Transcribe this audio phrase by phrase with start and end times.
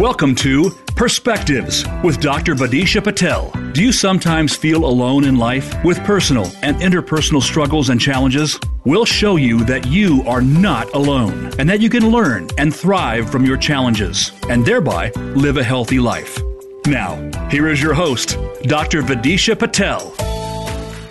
[0.00, 2.54] Welcome to Perspectives with Dr.
[2.54, 3.50] Vidisha Patel.
[3.72, 8.58] Do you sometimes feel alone in life with personal and interpersonal struggles and challenges?
[8.86, 13.28] We'll show you that you are not alone and that you can learn and thrive
[13.30, 16.40] from your challenges and thereby live a healthy life.
[16.86, 17.16] Now,
[17.50, 19.02] here is your host, Dr.
[19.02, 20.14] Vidisha Patel.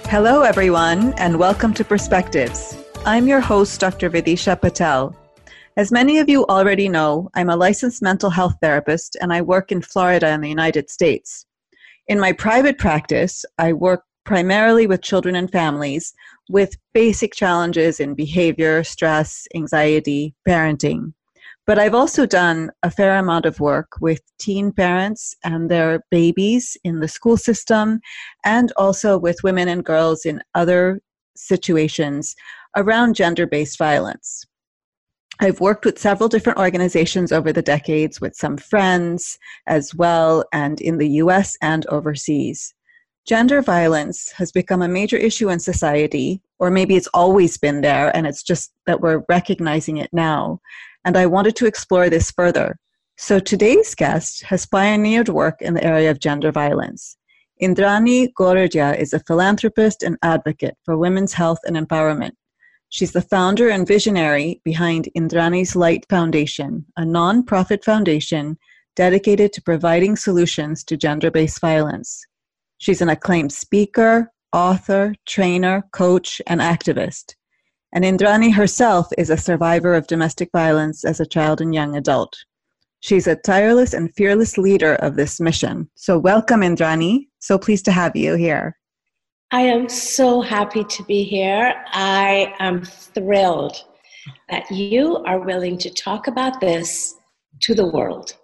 [0.06, 2.75] Hello, everyone, and welcome to Perspectives.
[3.06, 4.10] I'm your host, Dr.
[4.10, 5.15] Vidisha Patel.
[5.79, 9.71] As many of you already know, I'm a licensed mental health therapist and I work
[9.71, 11.46] in Florida in the United States.
[12.10, 16.14] In my private practice, I work primarily with children and families
[16.50, 21.14] with basic challenges in behavior, stress, anxiety, parenting.
[21.65, 26.75] But I've also done a fair amount of work with teen parents and their babies
[26.83, 28.02] in the school system,
[28.43, 31.00] and also with women and girls in other
[31.38, 32.36] situations
[32.75, 34.45] around gender based violence.
[35.42, 40.81] I've worked with several different organizations over the decades, with some friends as well, and
[40.81, 42.73] in the US and overseas.
[43.25, 48.13] Gender violence has become a major issue in society, or maybe it's always been there
[48.16, 50.59] and it's just that we're recognizing it now.
[51.05, 52.78] And I wanted to explore this further.
[53.17, 57.16] So today's guest has pioneered work in the area of gender violence.
[57.61, 62.31] Indrani Goradia is a philanthropist and advocate for women's health and empowerment.
[62.89, 68.57] She's the founder and visionary behind Indrani's Light Foundation, a non-profit foundation
[68.95, 72.25] dedicated to providing solutions to gender based violence.
[72.79, 77.35] She's an acclaimed speaker, author, trainer, coach, and activist.
[77.93, 82.35] And Indrani herself is a survivor of domestic violence as a child and young adult.
[83.01, 85.89] She's a tireless and fearless leader of this mission.
[85.95, 87.27] So, welcome, Indrani.
[87.37, 88.78] So pleased to have you here.
[89.52, 91.73] I am so happy to be here.
[91.88, 93.83] I am thrilled
[94.47, 97.16] that you are willing to talk about this
[97.61, 98.36] to the world.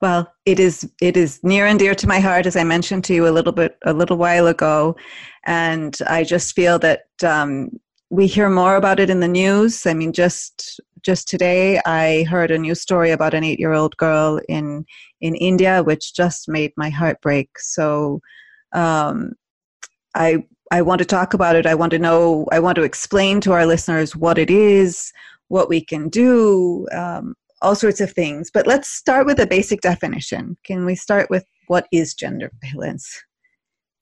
[0.00, 3.14] Well, it is it is near and dear to my heart, as I mentioned to
[3.14, 4.96] you a little bit a little while ago,
[5.44, 7.68] and I just feel that um,
[8.08, 9.84] we hear more about it in the news.
[9.86, 13.96] I mean, just just today, I heard a news story about an eight year old
[13.98, 14.86] girl in
[15.20, 17.58] in India, which just made my heart break.
[17.58, 18.20] So.
[18.72, 19.32] Um,
[20.16, 21.66] I I want to talk about it.
[21.66, 22.46] I want to know.
[22.50, 25.12] I want to explain to our listeners what it is,
[25.48, 28.50] what we can do, um, all sorts of things.
[28.52, 30.56] But let's start with a basic definition.
[30.64, 33.22] Can we start with what is gender violence?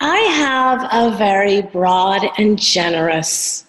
[0.01, 3.65] I have a very broad and generous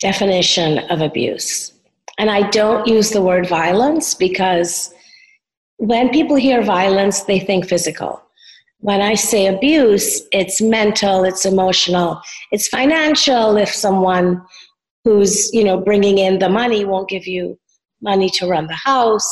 [0.00, 1.72] definition of abuse.
[2.18, 4.92] And I don't use the word violence because
[5.76, 8.22] when people hear violence, they think physical
[8.80, 12.20] when I say abuse, it's mental, it's emotional,
[12.52, 13.56] it's financial.
[13.56, 14.42] If someone
[15.04, 17.58] who's you know bringing in the money won't give you
[18.02, 19.28] money to run the house,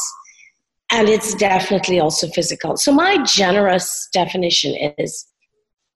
[0.90, 2.76] and it's definitely also physical.
[2.76, 5.26] So my generous definition is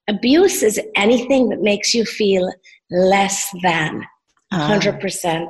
[0.09, 2.53] abuse is anything that makes you feel
[2.91, 4.05] less than
[4.53, 4.79] ah.
[4.81, 5.47] 100%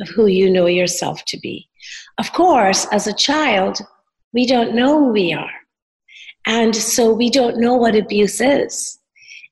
[0.00, 1.68] of who you know yourself to be.
[2.18, 3.80] Of course, as a child,
[4.32, 5.50] we don't know who we are.
[6.48, 8.98] And so we don't know what abuse is.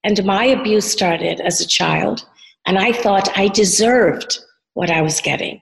[0.03, 2.27] And my abuse started as a child,
[2.67, 4.39] and I thought I deserved
[4.73, 5.61] what I was getting.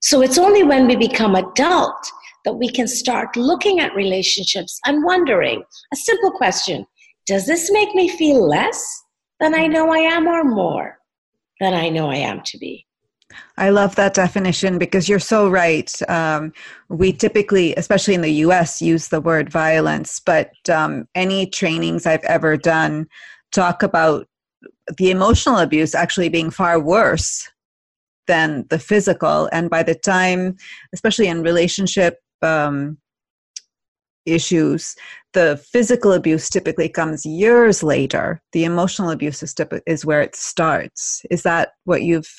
[0.00, 2.10] So it's only when we become adult
[2.46, 6.86] that we can start looking at relationships and wondering a simple question
[7.26, 9.02] Does this make me feel less
[9.40, 10.98] than I know I am or more
[11.60, 12.86] than I know I am to be?
[13.56, 15.90] I love that definition because you're so right.
[16.08, 16.52] Um,
[16.88, 22.24] we typically, especially in the US, use the word violence, but um, any trainings I've
[22.24, 23.06] ever done
[23.52, 24.26] talk about
[24.98, 27.48] the emotional abuse actually being far worse
[28.26, 29.48] than the physical.
[29.52, 30.56] And by the time,
[30.92, 32.98] especially in relationship um,
[34.26, 34.96] issues,
[35.32, 38.40] the physical abuse typically comes years later.
[38.52, 39.54] The emotional abuse is,
[39.86, 41.22] is where it starts.
[41.30, 42.30] Is that what you've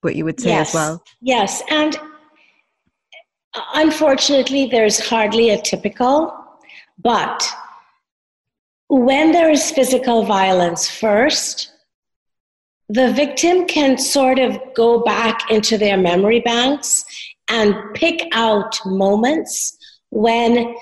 [0.00, 0.68] what you would say yes.
[0.68, 1.04] as well.
[1.20, 1.96] Yes, and
[3.74, 6.32] unfortunately, there's hardly a typical,
[6.98, 7.48] but
[8.88, 11.72] when there is physical violence first,
[12.88, 17.04] the victim can sort of go back into their memory banks
[17.50, 19.76] and pick out moments
[20.10, 20.74] when,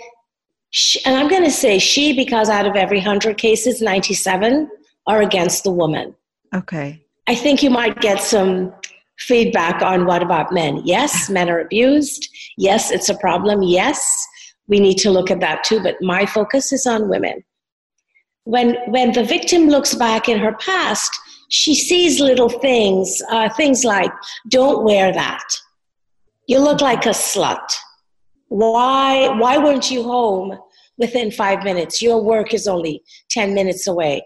[0.71, 4.71] she, and I'm going to say she because out of every 100 cases, 97
[5.09, 6.15] are against the woman.
[6.55, 7.03] Okay.
[7.27, 8.73] I think you might get some
[9.19, 10.83] feedback on what about men.
[10.85, 12.29] Yes, men are abused.
[12.57, 13.63] Yes, it's a problem.
[13.63, 14.27] Yes,
[14.69, 17.43] we need to look at that too, but my focus is on women.
[18.45, 21.19] When, when the victim looks back in her past,
[21.49, 24.11] she sees little things, uh, things like,
[24.49, 25.45] don't wear that.
[26.47, 27.75] You look like a slut.
[28.49, 30.59] Why, why weren't you home
[30.97, 32.01] within five minutes?
[32.01, 34.25] Your work is only 10 minutes away.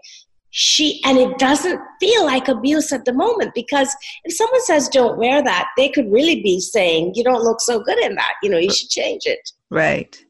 [0.51, 3.95] She, and it doesn't feel like abuse at the moment because
[4.25, 7.81] if someone says don't wear that, they could really be saying, you don't look so
[7.81, 8.35] good in that.
[8.43, 9.53] You know, you should change it.
[9.71, 10.23] Right.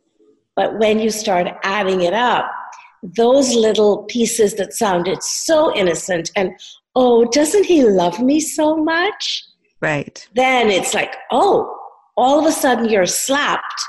[0.56, 2.50] But when you start adding it up,
[3.02, 6.52] those little pieces that sounded so innocent and,
[6.94, 9.44] oh, doesn't he love me so much?
[9.80, 10.28] Right.
[10.34, 11.74] Then it's like, oh,
[12.16, 13.82] all of a sudden you're slapped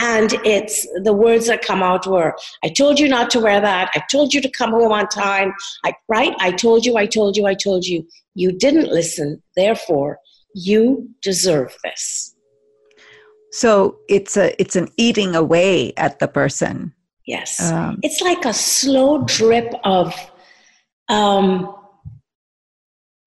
[0.00, 3.90] and it's the words that come out were i told you not to wear that.
[3.94, 5.52] I told you to come home on time.
[5.84, 6.34] I, right?
[6.38, 8.06] I told you i told you i told you.
[8.34, 9.42] You didn't listen.
[9.56, 10.18] Therefore
[10.54, 12.34] you deserve this.
[13.52, 16.94] So it's a it's an eating away at the person.
[17.26, 17.70] Yes.
[17.70, 20.14] Um, it's like a slow drip of
[21.08, 21.74] um,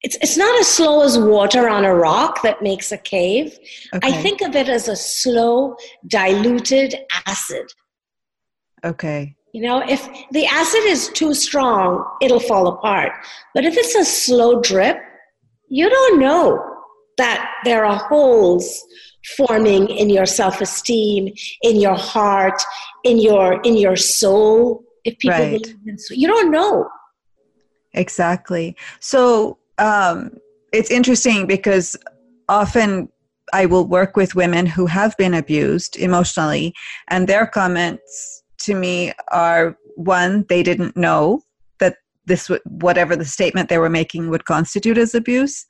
[0.04, 3.58] it's, it's not as slow as water on a rock that makes a cave.
[3.94, 4.10] Okay.
[4.10, 5.78] I think of it as a slow,
[6.08, 6.96] diluted
[7.26, 7.66] acid.
[8.84, 9.36] Okay.
[9.54, 13.14] You know, if the acid is too strong, it'll fall apart.
[13.54, 14.98] But if it's a slow drip,
[15.70, 16.60] you don't know
[17.18, 18.84] that there are holes
[19.38, 22.62] forming in your self-esteem, in your heart,
[23.06, 24.84] in your in your soul.
[25.06, 25.62] If people right.
[25.62, 26.90] believe in you don't know.
[27.94, 28.76] Exactly.
[29.00, 30.32] So um,
[30.72, 31.96] it's interesting because
[32.50, 33.10] often
[33.54, 36.74] I will work with women who have been abused emotionally,
[37.10, 41.44] and their comments to me are one, they didn't know
[41.80, 45.66] that this whatever the statement they were making would constitute as abuse,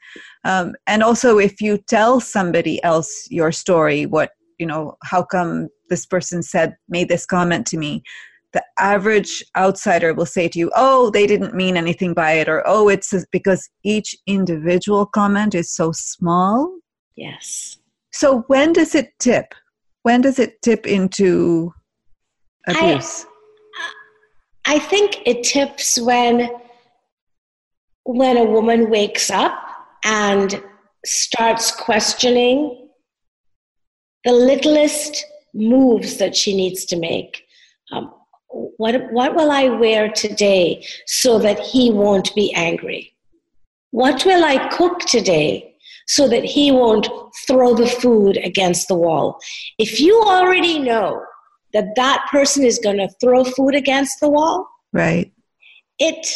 [0.45, 5.67] um, and also if you tell somebody else your story, what you know, how come
[5.89, 8.03] this person said made this comment to me,
[8.53, 12.63] the average outsider will say to you, oh, they didn't mean anything by it, or
[12.65, 16.71] oh, it's because each individual comment is so small.
[17.15, 17.77] Yes.
[18.11, 19.53] So when does it tip?
[20.03, 21.73] When does it tip into
[22.67, 23.25] abuse?
[24.65, 26.49] I, I think it tips when
[28.05, 29.57] when a woman wakes up
[30.03, 30.61] and
[31.05, 32.89] starts questioning
[34.25, 37.43] the littlest moves that she needs to make.
[37.91, 38.13] Um,
[38.53, 43.13] what, what will I wear today so that he won't be angry?
[43.91, 45.75] What will I cook today
[46.07, 47.07] so that he won't
[47.47, 49.39] throw the food against the wall?
[49.77, 51.23] If you already know
[51.73, 55.31] that that person is going to throw food against the wall, right?
[55.99, 56.27] It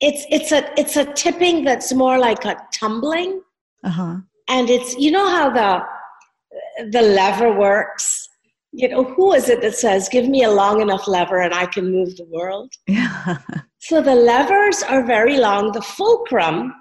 [0.00, 3.42] it's it's a it's a tipping that's more like a tumbling.
[3.82, 4.16] Uh-huh.
[4.48, 8.28] And it's you know how the the lever works
[8.76, 11.66] you know, who is it that says, give me a long enough lever and I
[11.66, 12.72] can move the world?
[12.88, 13.38] Yeah.
[13.78, 15.72] so the levers are very long.
[15.72, 16.72] The fulcrum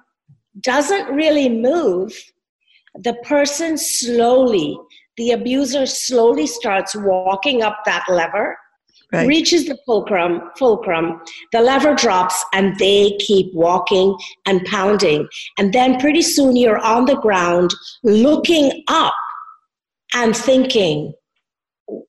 [0.61, 2.11] doesn't really move.
[2.95, 4.77] The person slowly,
[5.17, 8.57] the abuser slowly starts walking up that lever,
[9.11, 9.27] right.
[9.27, 14.17] reaches the fulcrum, fulcrum, the lever drops, and they keep walking
[14.47, 15.27] and pounding.
[15.57, 17.71] And then pretty soon you're on the ground
[18.03, 19.15] looking up
[20.15, 21.13] and thinking,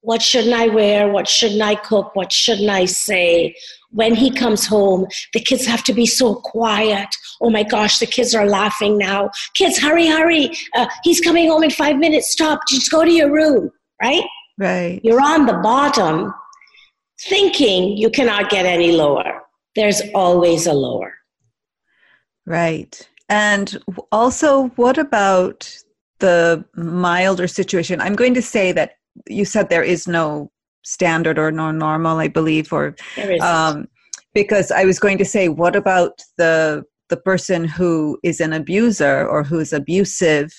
[0.00, 1.08] what shouldn't I wear?
[1.08, 2.14] What shouldn't I cook?
[2.14, 3.54] What shouldn't I say?
[3.90, 7.08] When he comes home, the kids have to be so quiet.
[7.40, 9.30] Oh my gosh, the kids are laughing now.
[9.54, 10.50] Kids, hurry, hurry.
[10.74, 12.32] Uh, he's coming home in five minutes.
[12.32, 12.60] Stop.
[12.68, 13.70] Just go to your room,
[14.02, 14.24] right?
[14.58, 15.00] Right.
[15.02, 16.32] You're on the bottom
[17.28, 19.42] thinking you cannot get any lower.
[19.74, 21.14] There's always a lower.
[22.46, 23.08] Right.
[23.28, 25.74] And also, what about
[26.18, 28.00] the milder situation?
[28.00, 28.96] I'm going to say that
[29.28, 30.50] you said there is no
[30.84, 32.94] standard or no normal, I believe, or
[33.40, 33.88] um,
[34.32, 39.26] because I was going to say, what about the the person who is an abuser
[39.28, 40.52] or who's abusive,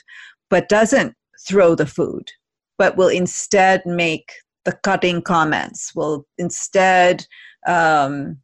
[0.50, 1.16] but doesn't
[1.48, 2.30] throw the food,
[2.78, 4.32] but will instead make
[4.64, 7.26] the cutting comments, will instead
[7.68, 8.38] um,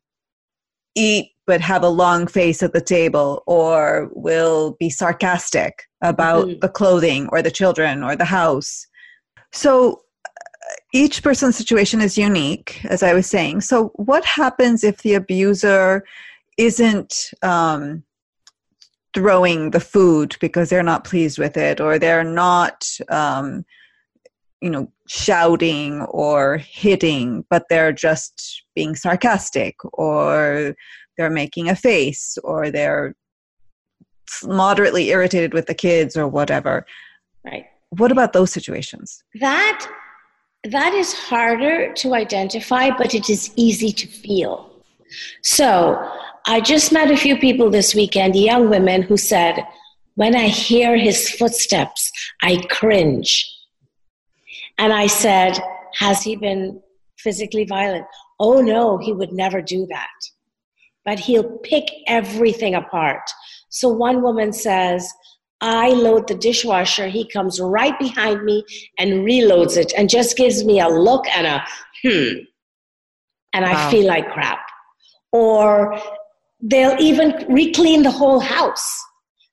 [0.95, 6.59] eat but have a long face at the table, or will be sarcastic about mm-hmm.
[6.59, 8.87] the clothing or the children or the house
[9.51, 10.01] so
[10.93, 13.61] each person's situation is unique, as I was saying.
[13.61, 16.03] So, what happens if the abuser
[16.57, 18.03] isn't um,
[19.13, 23.65] throwing the food because they're not pleased with it, or they're not, um,
[24.61, 30.75] you know, shouting or hitting, but they're just being sarcastic, or
[31.17, 33.15] they're making a face, or they're
[34.43, 36.85] moderately irritated with the kids, or whatever?
[37.45, 39.23] Right what about those situations?
[39.35, 39.87] That
[40.63, 44.69] that is harder to identify, but it is easy to feel.
[45.41, 45.97] So
[46.45, 49.65] I just met a few people this weekend, young women who said,
[50.15, 53.49] when I hear his footsteps, I cringe.
[54.77, 55.57] And I said,
[55.95, 56.81] Has he been
[57.17, 58.05] physically violent?
[58.39, 60.09] Oh no, he would never do that.
[61.05, 63.21] But he'll pick everything apart.
[63.69, 65.11] So one woman says,
[65.61, 68.65] I load the dishwasher, he comes right behind me
[68.97, 71.65] and reloads it and just gives me a look and a
[72.03, 72.39] hmm.
[73.53, 73.87] And wow.
[73.87, 74.59] I feel like crap.
[75.31, 75.99] Or
[76.61, 78.99] they'll even reclean the whole house.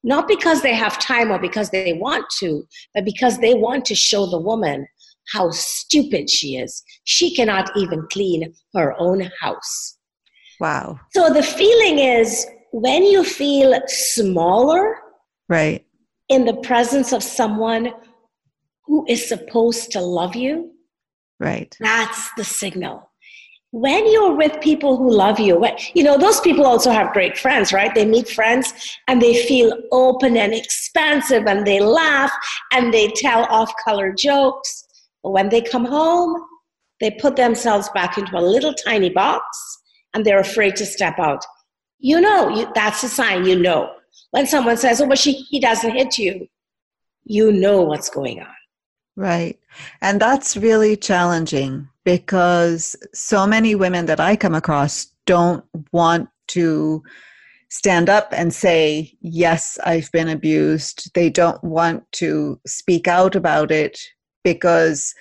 [0.05, 3.95] Not because they have time or because they want to, but because they want to
[3.95, 4.87] show the woman
[5.33, 6.83] how stupid she is.
[7.05, 9.99] She cannot even clean her own house.
[10.61, 11.00] Wow.
[11.12, 14.97] So the feeling is when you feel smaller,
[15.49, 15.85] right,
[16.28, 17.92] in the presence of someone
[18.85, 20.73] who is supposed to love you,
[21.40, 23.08] right, that's the signal
[23.70, 27.37] when you're with people who love you, when, you know, those people also have great
[27.37, 27.94] friends, right?
[27.94, 28.73] They meet friends
[29.08, 32.32] and they feel open and expansive and they laugh
[32.73, 34.85] and they tell off color jokes.
[35.23, 36.42] But when they come home,
[37.00, 39.44] they put themselves back into a little tiny box
[40.14, 41.44] and they're afraid to step out.
[41.99, 43.90] You know, you, that's a sign you know.
[44.30, 46.49] When someone says, oh, but she, he doesn't hit you,
[47.25, 48.54] you know what's going on.
[49.16, 49.58] Right.
[50.00, 57.02] And that's really challenging because so many women that I come across don't want to
[57.68, 61.12] stand up and say, Yes, I've been abused.
[61.14, 63.99] They don't want to speak out about it
[64.44, 65.14] because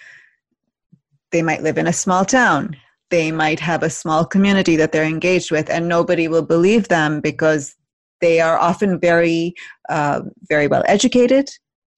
[1.31, 2.77] they might live in a small town.
[3.09, 7.21] They might have a small community that they're engaged with, and nobody will believe them
[7.21, 7.75] because
[8.21, 9.53] they are often very,
[9.89, 11.49] uh, very well educated,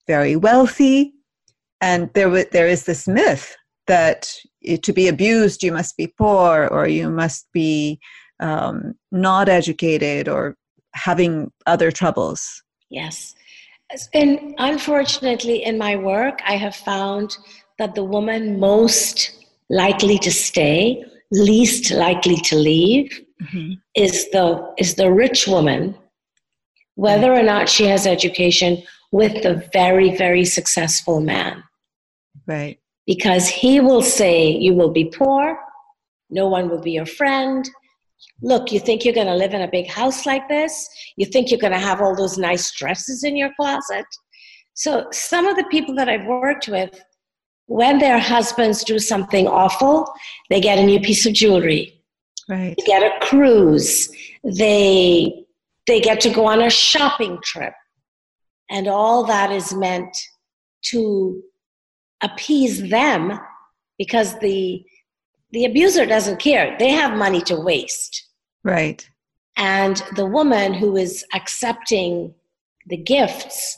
[0.06, 1.14] very wealthy,
[1.80, 4.32] and there w- there is this myth that
[4.82, 7.98] to be abused you must be poor or you must be
[8.40, 10.56] um, not educated or
[10.94, 13.34] having other troubles yes
[14.12, 17.36] and unfortunately in my work i have found
[17.78, 23.72] that the woman most likely to stay least likely to leave mm-hmm.
[23.94, 24.46] is the
[24.78, 25.96] is the rich woman
[26.94, 27.40] whether mm-hmm.
[27.40, 28.82] or not she has education
[29.12, 31.62] with the very very successful man
[32.50, 32.80] Right.
[33.06, 35.58] Because he will say, You will be poor,
[36.30, 37.68] no one will be your friend.
[38.42, 40.88] Look, you think you're going to live in a big house like this?
[41.16, 44.04] You think you're going to have all those nice dresses in your closet?
[44.74, 47.02] So, some of the people that I've worked with,
[47.66, 50.12] when their husbands do something awful,
[50.48, 52.02] they get a new piece of jewelry.
[52.48, 52.74] Right.
[52.76, 54.10] They get a cruise.
[54.42, 55.44] They
[55.86, 57.72] they get to go on a shopping trip.
[58.70, 60.16] And all that is meant
[60.86, 61.42] to
[62.22, 63.38] appease them
[63.98, 64.84] because the
[65.52, 66.76] the abuser doesn't care.
[66.78, 68.28] They have money to waste.
[68.62, 69.04] Right.
[69.56, 72.32] And the woman who is accepting
[72.86, 73.76] the gifts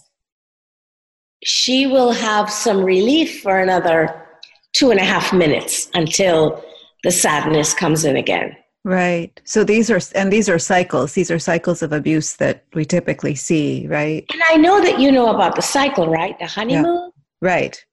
[1.45, 4.27] she will have some relief for another
[4.75, 6.65] two and a half minutes until
[7.03, 9.41] the sadness comes in again right.
[9.45, 11.13] So these are and these are cycles.
[11.13, 14.25] These are cycles of abuse that we typically see right?
[14.33, 16.39] And i know that you know about the cycle right?
[16.39, 17.11] The honeymoon?
[17.15, 17.49] Yeah.
[17.49, 17.85] right.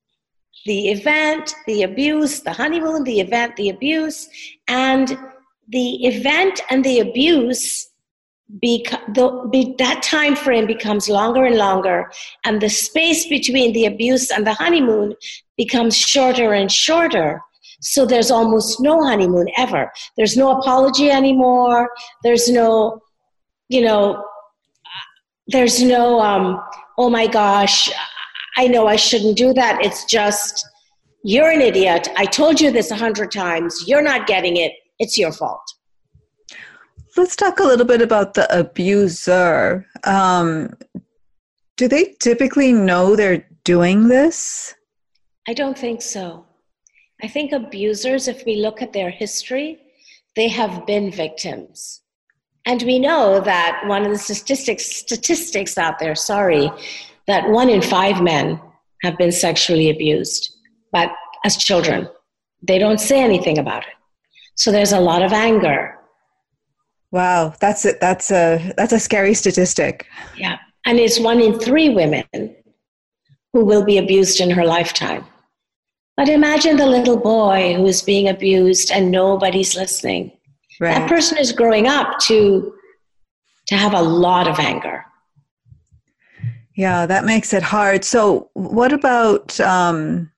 [0.65, 4.27] The event, the abuse, the honeymoon, the event, the abuse,
[4.67, 5.17] and
[5.69, 7.89] the event and the abuse
[8.63, 12.12] beca- the, be, that time frame becomes longer and longer.
[12.46, 15.15] And the space between the abuse and the honeymoon
[15.58, 17.41] becomes shorter and shorter
[17.81, 21.89] so there's almost no honeymoon ever there's no apology anymore
[22.24, 23.00] there's no
[23.69, 24.24] you know
[25.48, 26.62] there's no um,
[26.98, 27.91] oh my gosh
[28.59, 29.79] I know I shouldn't do that.
[29.86, 30.67] It's just,
[31.24, 32.09] you're an idiot.
[32.17, 33.86] I told you this a hundred times.
[33.88, 34.74] You're not getting it.
[35.00, 35.62] It's your fault.
[37.15, 39.86] Let's talk a little bit about the abuser.
[40.03, 40.74] Um,
[41.77, 44.75] do they typically know they're doing this?
[45.48, 46.45] I don't think so.
[47.22, 49.80] I think abusers, if we look at their history,
[50.36, 52.02] they have been victims.
[52.66, 56.72] And we know that one of the statistics statistics out there, sorry,
[57.28, 58.60] that one in five men
[59.04, 60.52] have been sexually abused,
[60.92, 61.10] but
[61.46, 62.08] as children.
[62.62, 63.94] They don't say anything about it.
[64.56, 65.98] So there's a lot of anger.
[67.12, 70.06] Wow, that's a, that's a that's a scary statistic.
[70.38, 72.26] Yeah, and it's one in three women
[73.54, 75.26] who will be abused in her lifetime.
[76.20, 80.34] But imagine the little boy who is being abused and nobody's listening.
[80.78, 80.94] Right.
[80.96, 82.74] That person is growing up to
[83.68, 85.06] to have a lot of anger.
[86.76, 88.04] Yeah, that makes it hard.
[88.04, 90.30] So, what about um,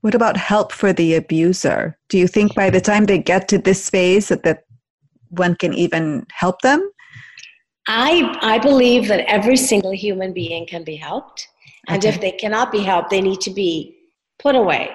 [0.00, 1.96] what about help for the abuser?
[2.08, 4.64] Do you think by the time they get to this phase that, that
[5.28, 6.90] one can even help them?
[7.86, 11.46] I I believe that every single human being can be helped,
[11.86, 12.08] and okay.
[12.08, 14.01] if they cannot be helped, they need to be
[14.42, 14.90] put away.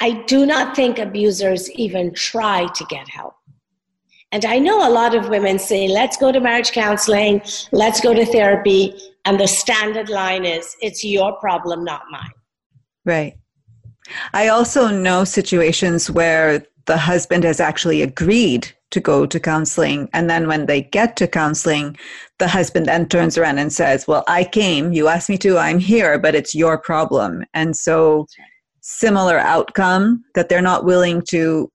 [0.00, 3.34] I do not think abusers even try to get help.
[4.32, 7.40] And I know a lot of women say, let's go to marriage counseling,
[7.70, 8.94] let's go to therapy.
[9.24, 12.32] And the standard line is, it's your problem, not mine.
[13.04, 13.34] Right.
[14.32, 20.08] I also know situations where the husband has actually agreed to go to counseling.
[20.12, 21.96] And then when they get to counseling,
[22.38, 25.78] the husband then turns around and says, Well, I came, you asked me to, I'm
[25.78, 27.44] here, but it's your problem.
[27.54, 28.26] And so,
[28.80, 31.70] similar outcome that they're not willing to,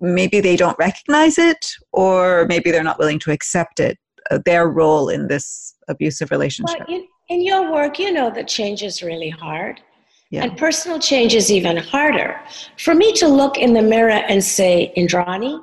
[0.00, 3.98] maybe they don't recognize it, or maybe they're not willing to accept it,
[4.30, 6.80] uh, their role in this abusive relationship.
[6.80, 9.80] Well, in, in your work, you know that change is really hard.
[10.30, 10.42] Yeah.
[10.42, 12.40] And personal change is even harder.
[12.78, 15.62] For me to look in the mirror and say, Indrani,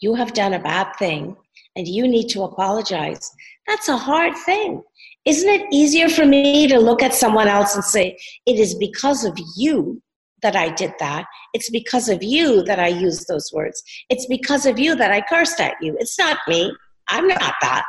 [0.00, 1.36] you have done a bad thing
[1.76, 3.30] and you need to apologize,
[3.68, 4.82] that's a hard thing.
[5.24, 9.24] Isn't it easier for me to look at someone else and say, it is because
[9.24, 10.02] of you
[10.42, 11.26] that I did that.
[11.52, 13.82] It's because of you that I used those words.
[14.08, 15.96] It's because of you that I cursed at you.
[15.98, 16.72] It's not me.
[17.08, 17.86] I'm not that.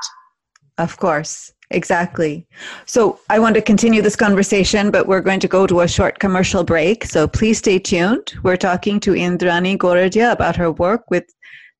[0.78, 1.54] Of course.
[1.72, 2.48] Exactly.
[2.88, 6.18] So I want to continue this conversation, but we're going to go to a short
[6.18, 7.06] commercial break.
[7.06, 8.34] So please stay tuned.
[8.42, 11.26] We're talking to Indrani Goradia about her work with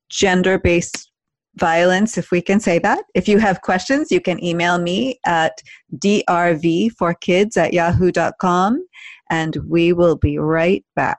[0.08, 1.09] gender based
[1.60, 3.04] violence, if we can say that.
[3.14, 5.60] If you have questions, you can email me at
[5.96, 8.84] drv4kids at yahoo.com,
[9.30, 11.18] and we will be right back.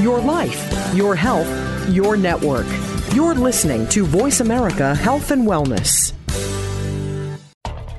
[0.00, 1.48] Your life, your health,
[1.88, 2.66] your network.
[3.12, 6.12] You're listening to Voice America Health and Wellness.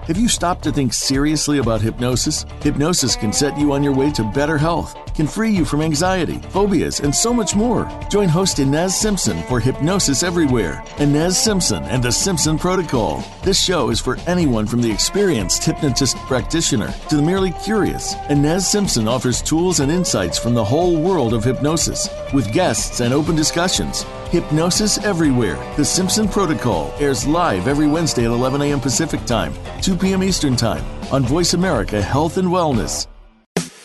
[0.08, 2.46] Have you stopped to think seriously about hypnosis?
[2.62, 6.38] Hypnosis can set you on your way to better health, can free you from anxiety,
[6.50, 7.92] phobias, and so much more.
[8.10, 10.82] Join host Ines Simpson for Hypnosis Everywhere.
[11.00, 13.22] Ines Simpson and the Simpson Protocol.
[13.43, 18.15] This show is for anyone from the experienced hypnotist practitioner to the merely curious.
[18.30, 23.13] Ines Simpson offers tools and insights from the whole world of hypnosis with guests and
[23.13, 24.06] open discussions.
[24.28, 25.56] Hypnosis Everywhere.
[25.76, 28.80] The Simpson Protocol airs live every Wednesday at 11 a.m.
[28.80, 30.24] Pacific Time, 2 p.m.
[30.24, 33.08] Eastern Time on Voice America Health and Wellness.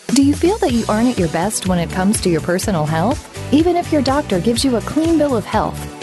[0.07, 2.85] Do you feel that you aren't at your best when it comes to your personal
[2.85, 3.53] health?
[3.53, 5.92] Even if your doctor gives you a clean bill of health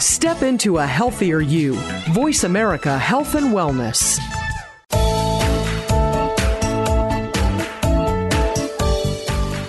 [0.00, 1.74] Step into a healthier you.
[2.12, 4.18] Voice America Health and Wellness.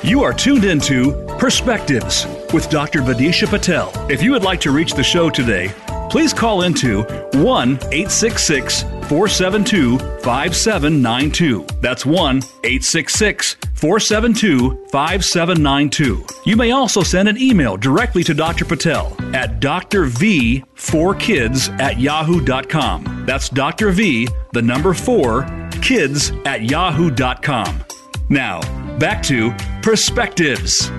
[0.03, 3.01] You are tuned into Perspectives with Dr.
[3.01, 3.91] Vidisha Patel.
[4.09, 5.71] If you would like to reach the show today,
[6.09, 11.65] please call into 1 866 472 5792.
[11.81, 16.25] That's 1 866 472 5792.
[16.43, 18.65] You may also send an email directly to Dr.
[18.65, 23.23] Patel at drv4kids at yahoo.com.
[23.25, 23.91] That's Dr.
[23.91, 27.85] V, the number 4, kids at yahoo.com.
[28.27, 28.59] Now,
[28.97, 30.91] back to Perspectives.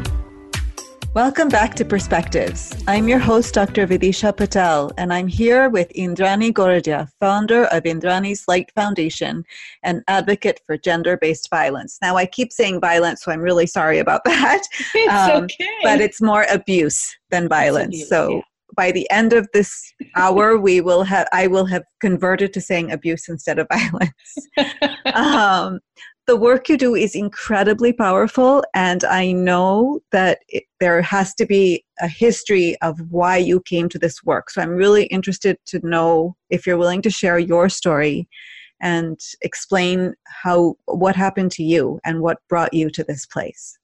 [1.13, 2.73] Welcome back to Perspectives.
[2.87, 3.85] I'm your host, Dr.
[3.85, 9.45] Vidisha Patel, and I'm here with Indrani Goradia, founder of Indrani's Light Foundation
[9.83, 11.99] and advocate for gender based violence.
[12.01, 14.63] Now, I keep saying violence, so I'm really sorry about that.
[14.95, 15.67] It's um, okay.
[15.83, 17.97] But it's more abuse than violence.
[17.97, 18.41] Abuse, so yeah.
[18.77, 22.93] by the end of this hour, we will have I will have converted to saying
[22.93, 24.95] abuse instead of violence.
[25.13, 25.81] um,
[26.31, 31.45] the work you do is incredibly powerful, and I know that it, there has to
[31.45, 34.49] be a history of why you came to this work.
[34.49, 38.29] So I'm really interested to know if you're willing to share your story
[38.81, 43.77] and explain how what happened to you and what brought you to this place.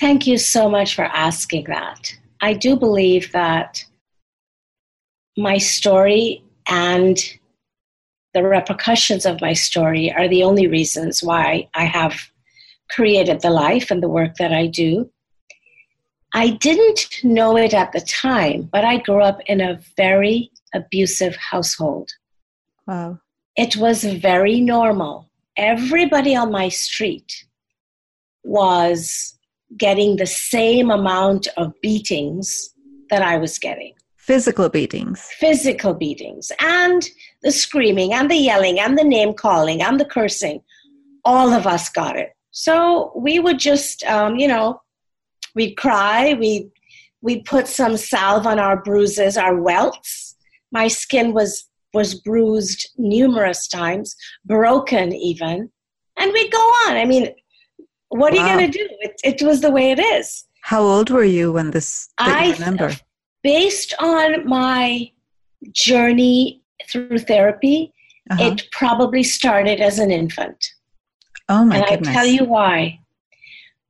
[0.00, 2.12] Thank you so much for asking that.
[2.40, 3.84] I do believe that
[5.36, 7.16] my story and
[8.34, 12.14] the repercussions of my story are the only reasons why I have
[12.90, 15.10] created the life and the work that I do.
[16.32, 21.36] I didn't know it at the time, but I grew up in a very abusive
[21.36, 22.10] household.
[22.86, 23.18] Wow.
[23.56, 25.28] It was very normal.
[25.56, 27.44] Everybody on my street
[28.44, 29.36] was
[29.76, 32.74] getting the same amount of beatings
[33.10, 37.08] that I was getting physical beatings physical beatings and
[37.42, 40.62] the screaming and the yelling and the name calling and the cursing.
[41.24, 42.30] All of us got it.
[42.50, 44.80] So we would just um, you know
[45.54, 46.70] we'd cry we
[47.22, 50.36] we'd put some salve on our bruises our welts.
[50.72, 55.70] My skin was was bruised numerous times broken even
[56.16, 56.96] and we'd go on.
[56.96, 57.34] I mean
[58.08, 58.40] what wow.
[58.40, 58.88] are you going to do?
[59.00, 60.44] It, it was the way it is.
[60.62, 62.92] How old were you when this i remember?
[63.42, 65.10] Based on my
[65.72, 67.92] journey through therapy,
[68.30, 68.52] uh-huh.
[68.52, 70.72] it probably started as an infant.
[71.48, 72.08] Oh my and goodness.
[72.08, 73.00] I tell you why.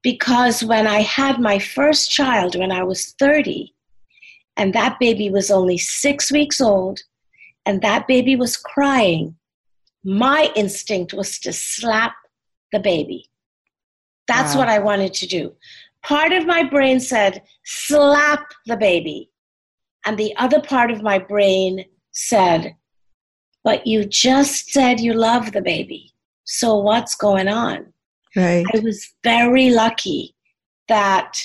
[0.03, 3.74] Because when I had my first child when I was 30,
[4.57, 7.00] and that baby was only six weeks old,
[7.66, 9.37] and that baby was crying,
[10.03, 12.14] my instinct was to slap
[12.72, 13.26] the baby.
[14.26, 14.61] That's wow.
[14.61, 15.55] what I wanted to do.
[16.03, 19.31] Part of my brain said, slap the baby.
[20.07, 22.74] And the other part of my brain said,
[23.62, 26.12] But you just said you love the baby.
[26.44, 27.92] So what's going on?
[28.35, 28.64] Right.
[28.75, 30.35] I was very lucky
[30.88, 31.40] that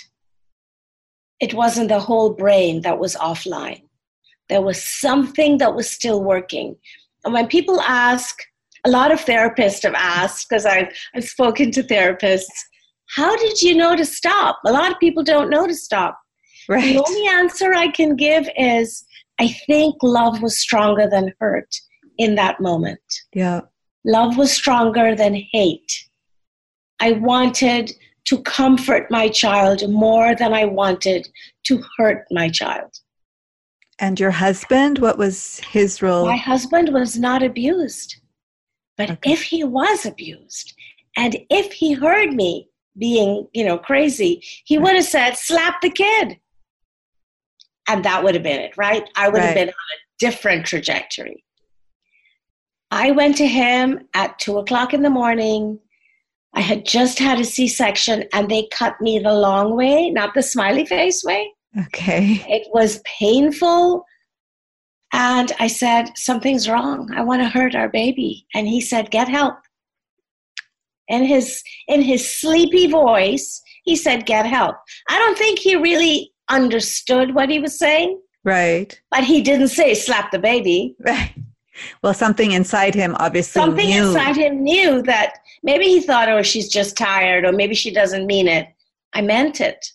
[1.40, 3.84] it wasn't the whole brain that was offline.
[4.50, 6.76] There was something that was still working.
[7.24, 8.38] And when people ask,
[8.86, 12.46] a lot of therapists have asked, because I've, I've spoken to therapists,
[13.16, 14.60] how did you know to stop?
[14.66, 16.20] A lot of people don't know to stop.
[16.70, 16.94] Right.
[16.94, 19.06] The only answer I can give is
[19.40, 21.76] I think love was stronger than hurt
[22.18, 23.00] in that moment.
[23.34, 23.62] Yeah.
[24.06, 26.08] Love was stronger than hate.
[27.00, 27.92] I wanted
[28.26, 31.28] to comfort my child more than I wanted
[31.66, 33.00] to hurt my child.
[34.00, 36.26] And your husband, what was his role?
[36.26, 38.18] My husband was not abused.
[38.98, 39.32] But okay.
[39.32, 40.74] if he was abused,
[41.18, 45.90] and if he heard me being, you know, crazy, he would have said, slap the
[45.90, 46.40] kid
[47.88, 49.10] and that would have been it, right?
[49.16, 49.46] I would right.
[49.46, 51.44] have been on a different trajectory.
[52.92, 55.80] I went to him at two o'clock in the morning.
[56.54, 60.34] I had just had a C section and they cut me the long way, not
[60.34, 61.52] the smiley face way.
[61.88, 62.44] Okay.
[62.48, 64.06] It was painful.
[65.12, 67.12] And I said, Something's wrong.
[67.16, 68.46] I want to hurt our baby.
[68.54, 69.56] And he said, Get help.
[71.08, 74.76] In his in his sleepy voice, he said, Get help.
[75.10, 78.20] I don't think he really understood what he was saying.
[78.44, 79.00] Right.
[79.12, 80.96] But he didn't say slap the baby.
[81.00, 81.34] Right.
[82.02, 84.08] Well, something inside him obviously something knew.
[84.08, 88.26] inside him knew that maybe he thought, oh, she's just tired, or maybe she doesn't
[88.26, 88.68] mean it.
[89.14, 89.86] I meant it.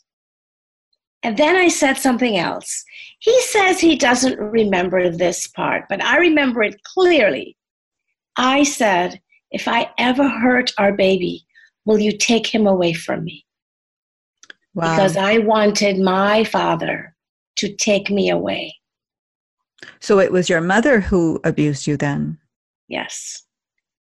[1.23, 2.85] And then I said something else.
[3.19, 7.57] He says he doesn't remember this part, but I remember it clearly.
[8.37, 11.45] I said, if I ever hurt our baby,
[11.85, 13.45] will you take him away from me?
[14.75, 14.95] wow.
[14.95, 17.15] because I wanted my father
[17.57, 18.75] to take me away.
[20.01, 22.39] So it was your mother who abused you then?
[22.89, 23.43] Yes.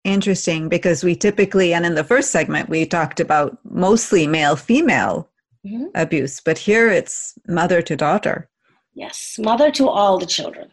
[0.03, 5.29] Interesting, because we typically, and in the first segment, we talked about mostly male female
[5.65, 5.85] mm-hmm.
[5.95, 8.49] abuse, but here it's mother to daughter.
[8.93, 10.69] Yes, mother to all the children.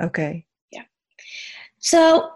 [0.00, 0.44] Okay.
[0.72, 0.82] Yeah.
[1.78, 2.30] So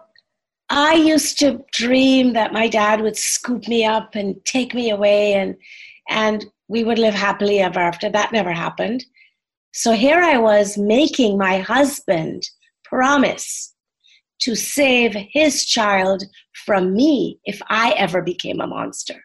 [0.69, 5.33] I used to dream that my dad would scoop me up and take me away
[5.33, 5.55] and
[6.09, 8.09] and we would live happily ever after.
[8.09, 9.05] That never happened.
[9.73, 12.43] So here I was making my husband
[12.83, 13.73] promise
[14.41, 16.23] to save his child
[16.65, 19.15] from me if I ever became a monster.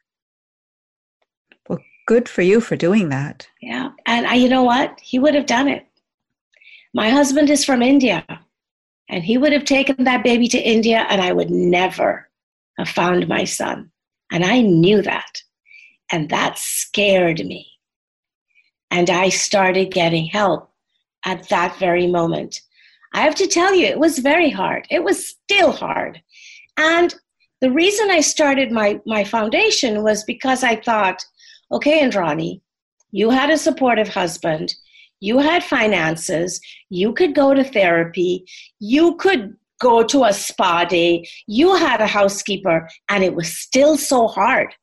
[1.69, 3.47] Well, good for you for doing that.
[3.61, 3.91] Yeah.
[4.07, 4.99] And I, you know what?
[5.03, 5.87] He would have done it.
[6.95, 8.25] My husband is from India,
[9.11, 12.31] and he would have taken that baby to India, and I would never
[12.79, 13.91] have found my son.
[14.33, 15.43] And I knew that.
[16.11, 17.67] And that scared me.
[18.91, 20.71] And I started getting help
[21.25, 22.61] at that very moment.
[23.13, 24.87] I have to tell you, it was very hard.
[24.91, 26.23] It was still hard.
[26.77, 27.15] And
[27.61, 31.25] the reason I started my, my foundation was because I thought,
[31.73, 32.61] okay, Indrani,
[33.11, 34.75] you had a supportive husband,
[35.21, 38.45] you had finances, you could go to therapy,
[38.79, 43.97] you could go to a spa day, you had a housekeeper, and it was still
[43.97, 44.75] so hard.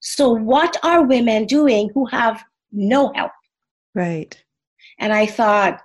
[0.00, 2.42] So, what are women doing who have
[2.72, 3.32] no help?
[3.94, 4.42] Right.
[4.98, 5.80] And I thought,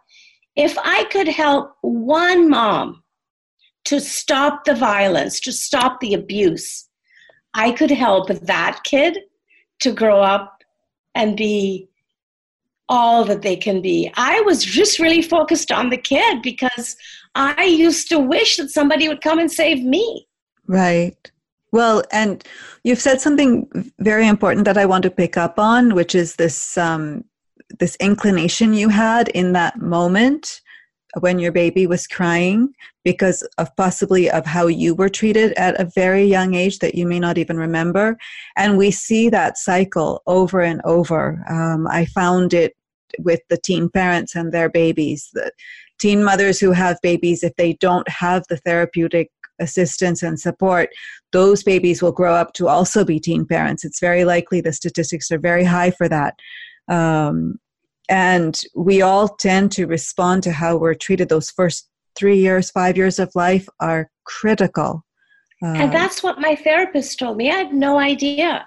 [0.56, 3.04] if I could help one mom
[3.86, 6.88] to to stop the violence, to stop the abuse,
[7.54, 9.20] I could help that kid
[9.82, 10.64] to grow up
[11.16, 11.90] and be
[12.90, 14.12] all that they can be.
[14.16, 16.96] I was just really focused on the kid because
[17.36, 20.28] I used to wish that somebody would come and save me.
[20.68, 21.32] Right.
[21.74, 22.44] Well, and
[22.84, 26.78] you've said something very important that I want to pick up on, which is this
[26.78, 27.26] um,
[27.80, 30.62] this inclination you had in that moment
[31.20, 35.90] when your baby was crying because of possibly of how you were treated at a
[35.96, 38.18] very young age that you may not even remember.
[38.56, 41.44] And we see that cycle over and over.
[41.50, 42.74] Um, i found it
[43.18, 45.52] with the teen parents and their babies the
[46.00, 49.30] teen mothers who have babies if they don't have the therapeutic
[49.64, 50.90] assistance and support,
[51.32, 53.84] those babies will grow up to also be teen parents.
[53.84, 56.36] It's very likely the statistics are very high for that.
[56.88, 57.56] Um,
[58.10, 61.30] and we all tend to respond to how we're treated.
[61.30, 65.04] Those first three years, five years of life are critical.
[65.64, 67.50] Um, and that's what my therapist told me.
[67.50, 68.66] I had no idea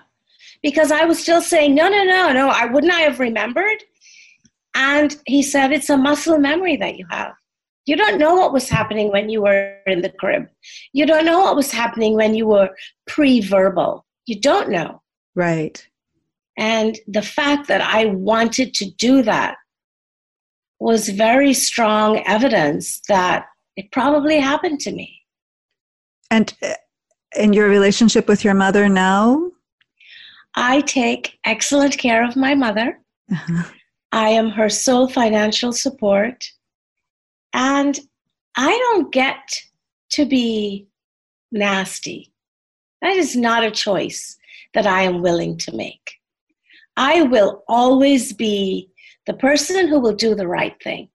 [0.62, 3.84] because I was still saying, no, no, no, no, I wouldn't I have remembered?
[4.74, 7.34] And he said, it's a muscle memory that you have.
[7.86, 10.48] You don't know what was happening when you were in the crib.
[10.92, 12.70] You don't know what was happening when you were
[13.06, 14.04] pre verbal.
[14.26, 15.02] You don't know.
[15.34, 15.86] Right.
[16.58, 19.56] And the fact that I wanted to do that
[20.80, 23.46] was very strong evidence that
[23.76, 25.20] it probably happened to me.
[26.30, 26.74] And uh,
[27.36, 29.50] in your relationship with your mother now?
[30.54, 32.98] I take excellent care of my mother.
[33.30, 33.64] Uh-huh.
[34.12, 36.44] I am her sole financial support.
[37.56, 37.98] And
[38.54, 39.62] I don't get
[40.10, 40.88] to be
[41.50, 42.30] nasty.
[43.00, 44.36] That is not a choice
[44.74, 46.12] that I am willing to make.
[46.98, 48.90] I will always be
[49.26, 51.08] the person who will do the right thing.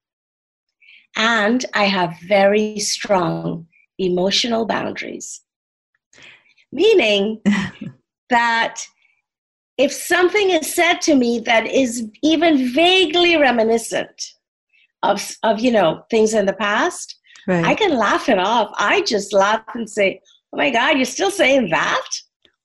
[1.16, 3.68] And I have very strong
[4.00, 5.42] emotional boundaries,
[6.72, 7.40] meaning
[8.32, 8.82] that
[9.78, 14.34] if something is said to me that is even vaguely reminiscent
[15.04, 17.16] of of you know things in the past
[17.48, 17.66] right.
[17.66, 18.72] i can laugh it off.
[18.78, 20.22] I just laugh and say
[20.54, 22.08] oh my god you're still saying that?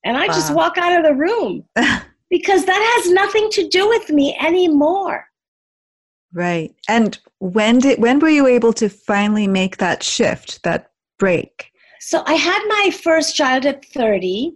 [0.05, 0.35] And i wow.
[0.35, 1.65] just walk out of the room
[2.31, 5.25] because that has nothing to do with me anymore.
[6.33, 6.75] Right.
[6.89, 11.71] And when did when were you able to finally make that shift that break?
[12.01, 14.53] So i had my first child at 30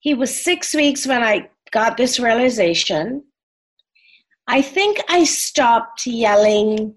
[0.00, 3.24] he was six weeks when i got this realization
[4.48, 6.94] I think I stopped yelling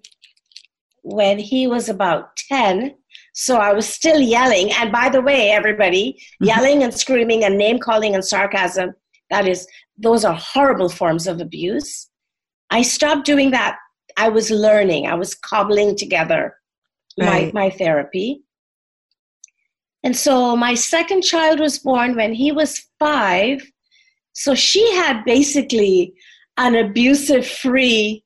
[1.04, 2.96] when he was about 10.
[3.34, 4.72] So I was still yelling.
[4.74, 6.46] And by the way, everybody, mm-hmm.
[6.46, 8.94] yelling and screaming and name calling and sarcasm,
[9.30, 12.10] that is, those are horrible forms of abuse.
[12.70, 13.78] I stopped doing that.
[14.18, 16.56] I was learning, I was cobbling together
[17.18, 17.54] right.
[17.54, 18.42] my, my therapy.
[20.04, 23.66] And so my second child was born when he was five.
[24.34, 26.14] So she had basically
[26.60, 28.24] an abusive free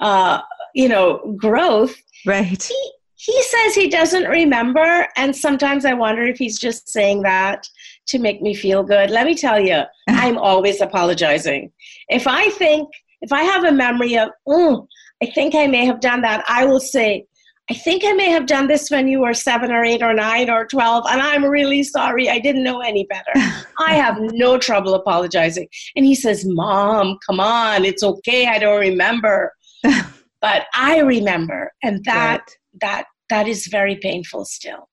[0.00, 0.40] uh,
[0.74, 1.94] you know growth.
[2.26, 2.62] Right.
[2.62, 7.64] He, he says he doesn't remember and sometimes i wonder if he's just saying that
[8.08, 9.10] to make me feel good.
[9.10, 11.72] Let me tell you i'm always apologizing.
[12.08, 12.88] If i think
[13.20, 14.88] if i have a memory of oh
[15.22, 17.24] i think i may have done that i will say
[17.72, 20.50] I think I may have done this when you were seven or eight or nine
[20.50, 22.28] or 12, and I'm really sorry.
[22.28, 23.32] I didn't know any better.
[23.78, 25.68] I have no trouble apologizing.
[25.96, 28.46] And he says, Mom, come on, it's okay.
[28.46, 29.54] I don't remember.
[29.82, 32.56] but I remember, and that, right.
[32.82, 34.90] that, that is very painful still.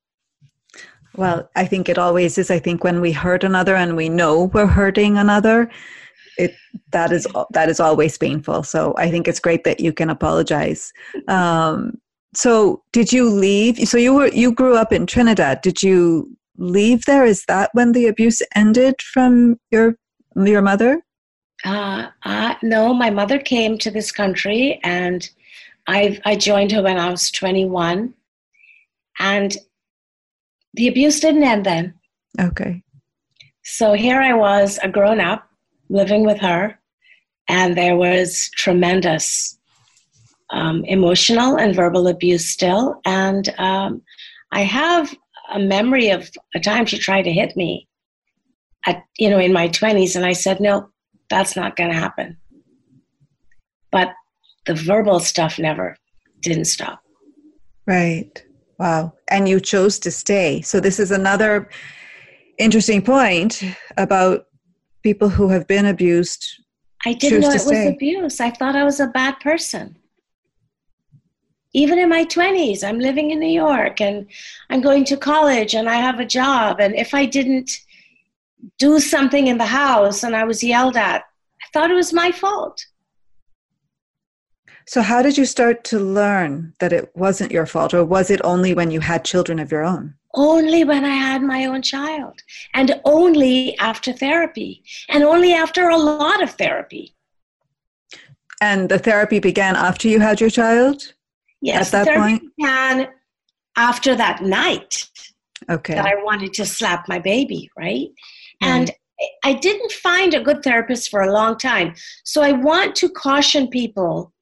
[1.18, 2.50] Well, I think it always is.
[2.50, 5.70] I think when we hurt another and we know we're hurting another,
[6.38, 6.56] it
[6.94, 8.64] that is that is always painful.
[8.64, 10.94] So I think it's great that you can apologize.
[11.28, 11.98] Um,
[12.34, 13.88] so did you leave?
[13.88, 15.62] So you were you grew up in trinidad.
[15.62, 17.26] Did you leave there?
[17.26, 19.96] Is that when the abuse ended from your
[20.36, 21.02] your mother?
[21.66, 25.30] Uh, uh, no my mother came to this country and
[25.88, 28.14] I, I joined her when i was 21
[29.20, 29.58] and
[30.76, 31.96] the abuse didn't end then.
[32.40, 32.82] Okay.
[33.64, 35.50] So here i was a grown up
[35.90, 36.80] living with her
[37.50, 39.59] and there was tremendous
[40.52, 43.00] um, emotional and verbal abuse still.
[43.06, 44.02] And um,
[44.52, 45.14] I have
[45.52, 47.88] a memory of a time she tried to hit me
[48.86, 50.16] at, you know, in my 20s.
[50.16, 50.90] And I said, no,
[51.30, 52.38] that's not going to happen.
[53.92, 54.10] But
[54.66, 55.98] the verbal stuff never
[56.42, 57.02] didn't stop.
[57.86, 58.44] Right.
[58.78, 59.14] Wow.
[59.30, 60.62] And you chose to stay.
[60.62, 61.70] So this is another
[62.58, 63.64] interesting point
[63.98, 64.46] about
[65.04, 66.46] people who have been abused.
[67.06, 68.40] I didn't know it was abuse.
[68.40, 69.96] I thought I was a bad person.
[71.74, 74.26] Even in my 20s, I'm living in New York and
[74.70, 76.80] I'm going to college and I have a job.
[76.80, 77.80] And if I didn't
[78.78, 81.24] do something in the house and I was yelled at,
[81.62, 82.86] I thought it was my fault.
[84.88, 88.42] So, how did you start to learn that it wasn't your fault, or was it
[88.44, 90.16] only when you had children of your own?
[90.34, 92.42] Only when I had my own child,
[92.74, 97.14] and only after therapy, and only after a lot of therapy.
[98.62, 101.14] And the therapy began after you had your child?
[101.62, 102.44] Yes, at that point?
[103.76, 105.10] after that night.
[105.70, 105.96] Okay.
[105.96, 108.08] That I wanted to slap my baby, right?
[108.64, 108.68] Mm.
[108.68, 108.92] And
[109.44, 111.94] I didn't find a good therapist for a long time.
[112.24, 114.34] So I want to caution people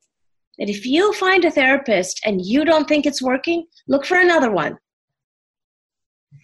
[0.57, 4.51] that if you find a therapist and you don't think it's working, look for another
[4.51, 4.77] one.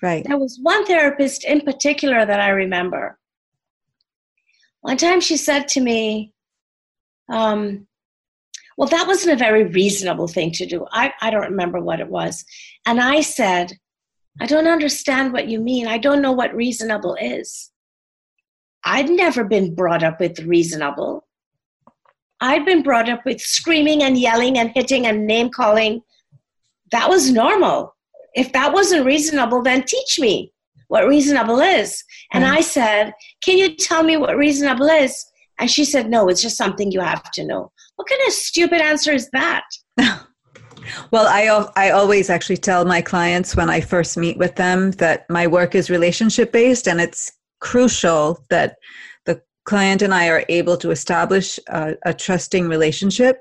[0.01, 0.25] Right.
[0.25, 3.17] There was one therapist in particular that I remember.
[4.81, 6.33] One time she said to me,
[7.29, 7.87] um,
[8.77, 10.85] well, that wasn't a very reasonable thing to do.
[10.91, 12.43] I, I don't remember what it was.
[12.85, 13.73] And I said,
[14.41, 15.87] I don't understand what you mean.
[15.87, 17.71] I don't know what reasonable is.
[18.83, 21.27] I'd never been brought up with reasonable.
[22.41, 26.01] I'd been brought up with screaming and yelling and hitting and name calling.
[26.91, 27.95] That was normal.
[28.35, 30.51] If that wasn't reasonable, then teach me
[30.87, 32.03] what reasonable is.
[32.33, 32.51] And mm.
[32.51, 35.25] I said, Can you tell me what reasonable is?
[35.59, 37.71] And she said, No, it's just something you have to know.
[37.95, 39.63] What kind of stupid answer is that?
[41.11, 45.29] well, I, I always actually tell my clients when I first meet with them that
[45.29, 48.75] my work is relationship based and it's crucial that
[49.25, 53.37] the client and I are able to establish a, a trusting relationship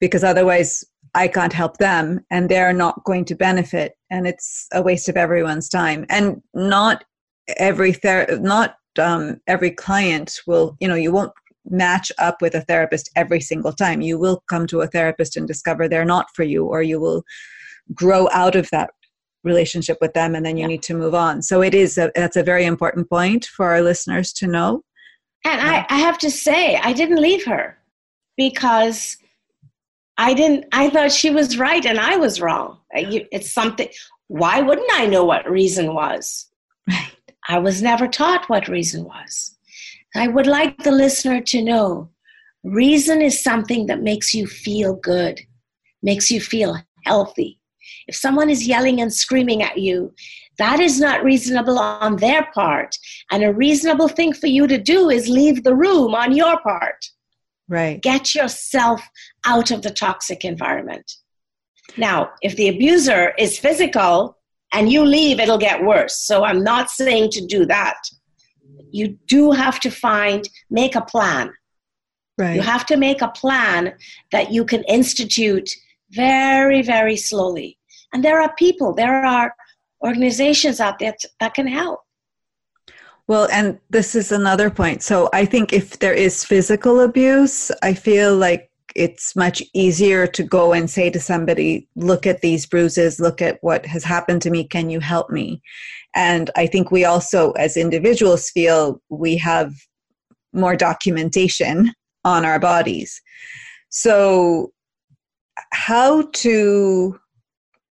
[0.00, 0.84] because otherwise
[1.14, 5.16] I can't help them and they're not going to benefit and it's a waste of
[5.16, 7.04] everyone's time and not
[7.56, 11.32] every ther- not um, every client will you know you won't
[11.70, 15.46] match up with a therapist every single time you will come to a therapist and
[15.46, 17.22] discover they're not for you or you will
[17.94, 18.90] grow out of that
[19.44, 20.68] relationship with them and then you yeah.
[20.68, 23.80] need to move on so it is a, that's a very important point for our
[23.80, 24.82] listeners to know
[25.44, 27.78] and I, I have to say, I didn't leave her
[28.36, 29.16] because
[30.16, 32.78] I didn't, I thought she was right and I was wrong.
[32.92, 33.88] It's something,
[34.26, 36.46] why wouldn't I know what reason was?
[36.88, 37.12] Right.
[37.48, 39.56] I was never taught what reason was.
[40.16, 42.10] I would like the listener to know
[42.64, 45.40] reason is something that makes you feel good,
[46.02, 47.60] makes you feel healthy.
[48.06, 50.12] If someone is yelling and screaming at you,
[50.58, 52.96] that is not reasonable on their part.
[53.30, 57.04] And a reasonable thing for you to do is leave the room on your part.
[57.68, 58.00] Right.
[58.02, 59.02] Get yourself
[59.44, 61.10] out of the toxic environment.
[61.96, 64.36] Now, if the abuser is physical
[64.72, 66.26] and you leave, it'll get worse.
[66.26, 67.96] So I'm not saying to do that.
[68.90, 71.52] You do have to find, make a plan.
[72.36, 72.54] Right.
[72.54, 73.94] You have to make a plan
[74.30, 75.68] that you can institute
[76.10, 77.78] very, very slowly.
[78.12, 79.54] And there are people, there are
[80.04, 82.00] organizations out there that can help.
[83.26, 85.02] Well, and this is another point.
[85.02, 90.42] So I think if there is physical abuse, I feel like it's much easier to
[90.42, 94.50] go and say to somebody, look at these bruises, look at what has happened to
[94.50, 95.60] me, can you help me?
[96.14, 99.72] And I think we also, as individuals, feel we have
[100.52, 101.92] more documentation
[102.24, 103.20] on our bodies.
[103.90, 104.72] So,
[105.72, 107.18] how to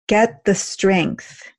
[0.09, 1.51] get the strength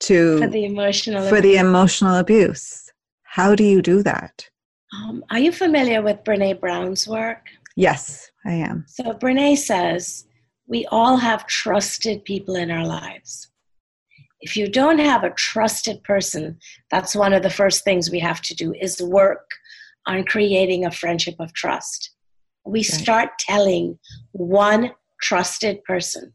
[0.00, 1.42] to for the emotional for abuse.
[1.42, 2.90] the emotional abuse.
[3.22, 4.48] How do you do that?
[4.94, 7.48] Um, are you familiar with Brene Brown's work?
[7.76, 8.84] Yes, I am.
[8.88, 10.26] So Brene says
[10.66, 13.48] we all have trusted people in our lives.
[14.40, 16.58] If you don't have a trusted person,
[16.90, 19.50] that's one of the first things we have to do is work
[20.06, 22.10] on creating a friendship of trust.
[22.64, 22.86] We right.
[22.86, 23.98] start telling
[24.32, 26.32] one trusted person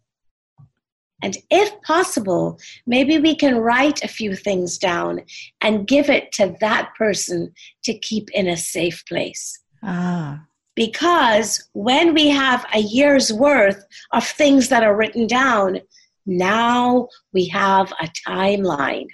[1.21, 5.21] and if possible, maybe we can write a few things down
[5.61, 9.59] and give it to that person to keep in a safe place.
[9.83, 10.45] Ah.
[10.75, 15.81] Because when we have a year's worth of things that are written down,
[16.25, 19.07] now we have a timeline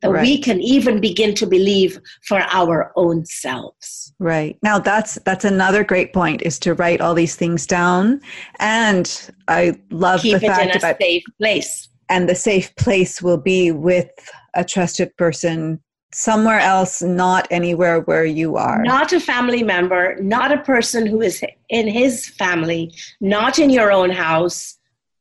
[0.00, 0.22] that right.
[0.22, 4.12] we can even begin to believe for our own selves.
[4.18, 4.56] Right.
[4.62, 8.20] Now that's that's another great point is to write all these things down.
[8.58, 11.88] And i love Keep the fact about safe place.
[12.08, 14.10] And the safe place will be with
[14.54, 15.80] a trusted person
[16.10, 18.82] somewhere else not anywhere where you are.
[18.82, 23.90] Not a family member not a person who is in his family not in your
[23.90, 24.77] own house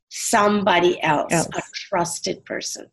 [0.09, 1.47] somebody else, else.
[1.55, 2.85] a trusted person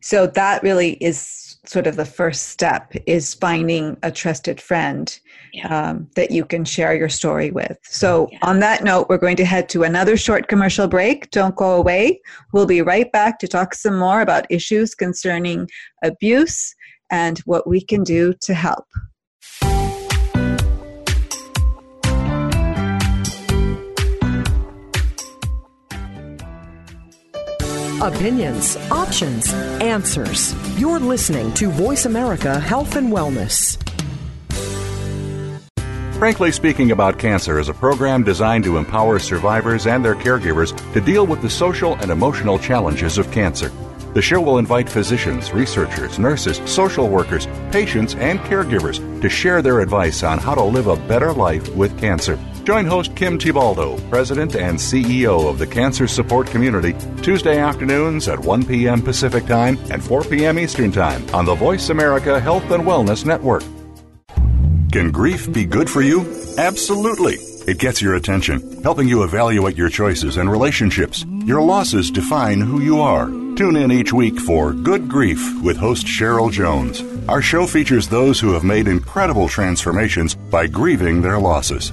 [0.00, 5.18] So that really is sort of the first step is finding a trusted friend
[5.52, 5.66] Yeah.
[5.90, 7.76] um, that you can share your story with.
[7.82, 8.38] So Yeah.
[8.42, 11.30] on that note, we're going to head to another short commercial break.
[11.30, 12.20] Don't go away.
[12.52, 15.68] We'll be right back to talk some more about issues concerning
[16.02, 16.74] abuse
[17.10, 18.86] and what we can do to help.
[28.00, 30.54] Opinions, options, answers.
[30.78, 33.76] You're listening to Voice America Health and Wellness.
[36.16, 41.00] Frankly Speaking About Cancer is a program designed to empower survivors and their caregivers to
[41.00, 43.72] deal with the social and emotional challenges of cancer.
[44.14, 49.80] The show will invite physicians, researchers, nurses, social workers, patients, and caregivers to share their
[49.80, 52.38] advice on how to live a better life with cancer.
[52.68, 58.38] Join host Kim Thiboldeaux, President and CEO of the Cancer Support Community, Tuesday afternoons at
[58.38, 59.00] 1 p.m.
[59.00, 60.58] Pacific Time and 4 p.m.
[60.58, 63.62] Eastern Time on the Voice America Health and Wellness Network.
[64.92, 66.20] Can grief be good for you?
[66.58, 67.36] Absolutely.
[67.66, 71.24] It gets your attention, helping you evaluate your choices and relationships.
[71.46, 73.28] Your losses define who you are.
[73.56, 77.02] Tune in each week for Good Grief with host Cheryl Jones.
[77.30, 81.92] Our show features those who have made incredible transformations by grieving their losses.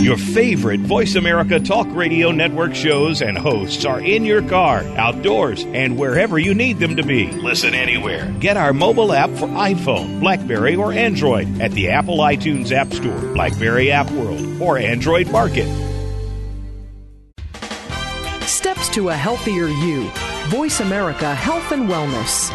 [0.00, 5.64] Your favorite Voice America Talk Radio Network shows and hosts are in your car, outdoors,
[5.64, 7.26] and wherever you need them to be.
[7.32, 8.32] Listen anywhere.
[8.38, 13.34] Get our mobile app for iPhone, Blackberry, or Android at the Apple iTunes App Store,
[13.34, 15.66] Blackberry App World, or Android Market.
[18.46, 20.08] Steps to a healthier you.
[20.46, 22.52] Voice America Health and Wellness.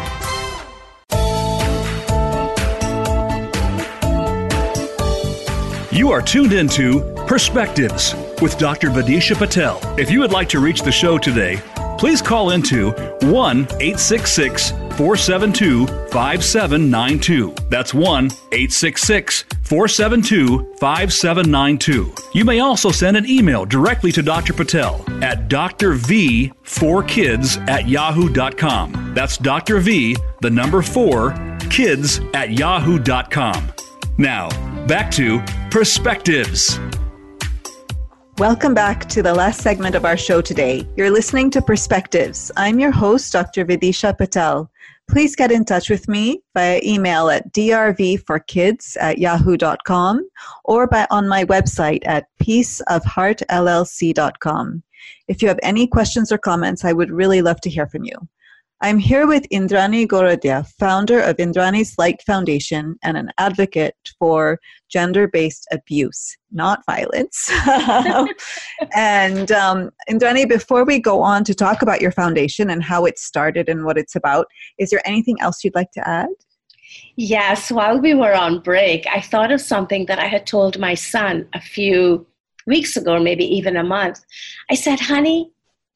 [5.92, 8.90] You are tuned into Perspectives with Dr.
[8.90, 9.80] Vidisha Patel.
[9.98, 11.60] If you would like to reach the show today,
[11.98, 17.52] please call into 1 866 472 5792.
[17.68, 22.14] That's 1 866 472 5792.
[22.34, 24.52] You may also send an email directly to Dr.
[24.52, 29.12] Patel at drv4kids at yahoo.com.
[29.12, 29.80] That's Dr.
[29.80, 33.72] V, the number 4, kids at yahoo.com.
[34.18, 34.50] Now,
[34.86, 36.78] back to Perspectives.
[38.38, 40.84] Welcome back to the last segment of our show today.
[40.96, 42.50] You're listening to Perspectives.
[42.56, 43.64] I'm your host, Dr.
[43.64, 44.68] Vidisha Patel.
[45.08, 50.28] Please get in touch with me via email at drvforkids at yahoo.com
[50.64, 54.82] or by on my website at peaceofheartllc.com.
[55.28, 58.16] If you have any questions or comments, I would really love to hear from you.
[58.80, 64.58] I'm here with Indrani Goradia, founder of Indrani's Light Foundation and an advocate for
[64.90, 67.50] gender based abuse, not violence.
[68.94, 73.18] and um, Indrani, before we go on to talk about your foundation and how it
[73.18, 74.46] started and what it's about,
[74.78, 76.28] is there anything else you'd like to add?
[77.16, 80.94] Yes, while we were on break, I thought of something that I had told my
[80.94, 82.26] son a few
[82.66, 84.20] weeks ago, maybe even a month.
[84.70, 85.50] I said, honey,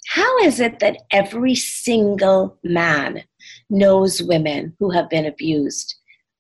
[0.09, 3.25] how is it that every single man
[3.69, 5.95] knows women who have been abused,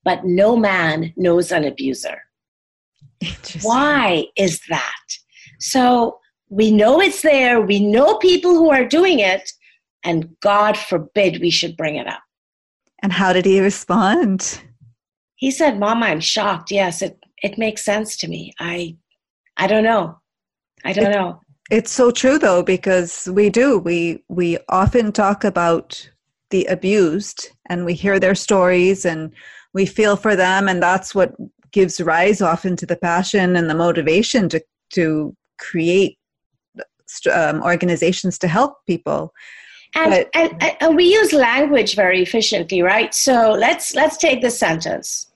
[0.04, 2.22] but no man knows an abuser?
[3.62, 5.04] Why is that?
[5.60, 9.52] So we know it's there, we know people who are doing it,
[10.02, 12.22] and God forbid we should bring it up.
[13.02, 14.62] And how did he respond?
[15.34, 16.70] He said, Mama, I'm shocked.
[16.70, 18.54] Yes, it, it makes sense to me.
[18.58, 18.96] I
[19.58, 20.20] I don't know.
[20.84, 21.42] I don't know.
[21.70, 26.10] It's so true though because we do we we often talk about
[26.50, 29.32] the abused and we hear their stories and
[29.74, 31.34] we feel for them and that's what
[31.72, 34.62] gives rise often to the passion and the motivation to
[34.94, 36.18] to create
[37.32, 39.34] um, organizations to help people.
[39.94, 43.14] And, But- and, and, and we use language very efficiently, right?
[43.14, 45.26] So let's let's take the sentence.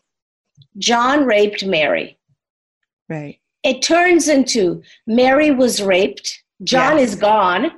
[0.78, 2.18] John raped Mary.
[3.08, 3.38] Right.
[3.62, 6.42] It turns into Mary was raped.
[6.64, 7.10] John Yes.
[7.10, 7.72] is gone.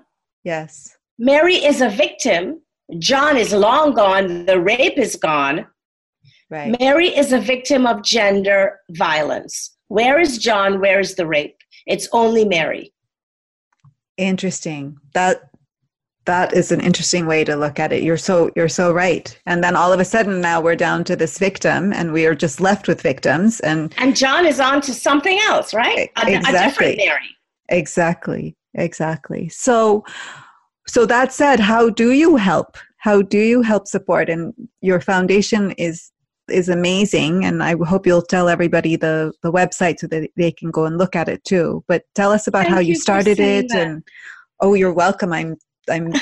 [0.44, 0.96] Yes.
[1.18, 2.60] Mary is a victim.
[2.98, 4.46] John is long gone.
[4.46, 5.66] The rape is gone.
[6.50, 6.76] Right.
[6.80, 9.76] Mary is a victim of gender violence.
[9.88, 10.80] Where is John?
[10.80, 11.56] Where is the rape?
[11.86, 12.92] It's only Mary.
[14.16, 14.98] Interesting.
[15.14, 15.50] That
[16.26, 18.02] that is an interesting way to look at it.
[18.02, 19.38] You're so you're so right.
[19.46, 22.34] And then all of a sudden now we're down to this victim and we are
[22.34, 26.10] just left with victims and And John is on to something else, right?
[26.16, 27.00] A, Exactly.
[27.68, 28.56] Exactly.
[28.74, 29.48] Exactly.
[29.48, 30.04] So
[30.86, 32.76] so that said, how do you help?
[32.98, 34.28] How do you help support?
[34.28, 36.10] And your foundation is
[36.48, 40.70] is amazing, and I hope you'll tell everybody the the website so that they can
[40.70, 41.84] go and look at it too.
[41.88, 43.86] But tell us about Thank how you you started it, that.
[43.86, 44.02] and
[44.60, 45.32] oh, you're welcome.
[45.32, 45.56] I'm
[45.90, 46.12] I'm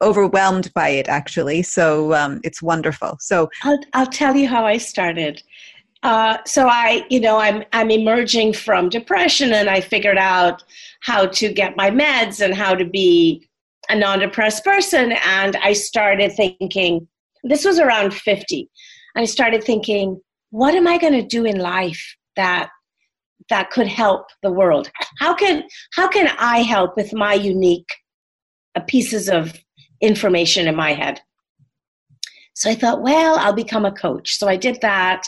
[0.00, 1.62] overwhelmed by it actually.
[1.62, 3.16] So um, it's wonderful.
[3.20, 5.42] So I'll, I'll tell you how I started.
[6.02, 10.64] Uh, so I, you know, I'm I'm emerging from depression, and I figured out
[11.00, 13.48] how to get my meds and how to be
[13.88, 15.12] a non-depressed person.
[15.24, 17.06] And I started thinking,
[17.44, 18.68] this was around fifty.
[19.14, 22.70] I started thinking, what am I going to do in life that
[23.48, 24.90] that could help the world?
[25.20, 25.62] How can
[25.94, 27.88] how can I help with my unique
[28.80, 29.52] pieces of
[30.00, 31.20] information in my head?
[32.54, 34.38] So I thought, well, I'll become a coach.
[34.38, 35.26] So I did that,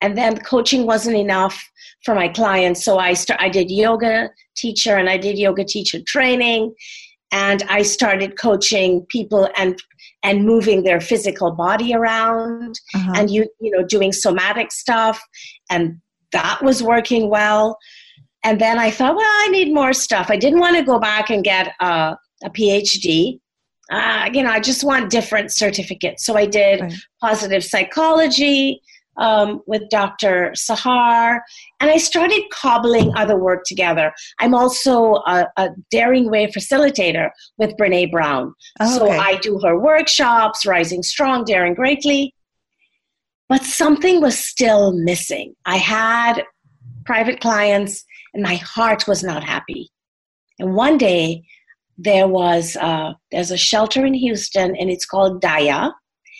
[0.00, 1.68] and then coaching wasn't enough
[2.04, 2.84] for my clients.
[2.84, 6.74] So I st- I did yoga teacher and I did yoga teacher training,
[7.32, 9.80] and I started coaching people and
[10.22, 13.12] and moving their physical body around uh-huh.
[13.16, 15.22] and you you know doing somatic stuff,
[15.70, 16.00] and
[16.32, 17.78] that was working well.
[18.44, 20.30] And then I thought, well, I need more stuff.
[20.30, 23.40] I didn't want to go back and get a, a PhD
[23.90, 26.24] uh, you know, I just want different certificates.
[26.24, 26.92] So I did Right.
[27.20, 28.82] positive psychology
[29.18, 30.52] um, with Dr.
[30.54, 31.40] Shahar,
[31.80, 34.12] and I started cobbling other work together.
[34.40, 38.52] I'm also a, a Daring Way facilitator with Brene Brown.
[38.80, 39.08] Oh, So.
[39.10, 42.34] I do her workshops, Rising Strong, Daring Greatly.
[43.48, 45.54] But something was still missing.
[45.64, 46.42] I had
[47.04, 49.90] private clients, and my heart was not happy.
[50.58, 51.44] And one day,
[51.98, 55.92] there was uh, there's a shelter in Houston, and it's called Daya.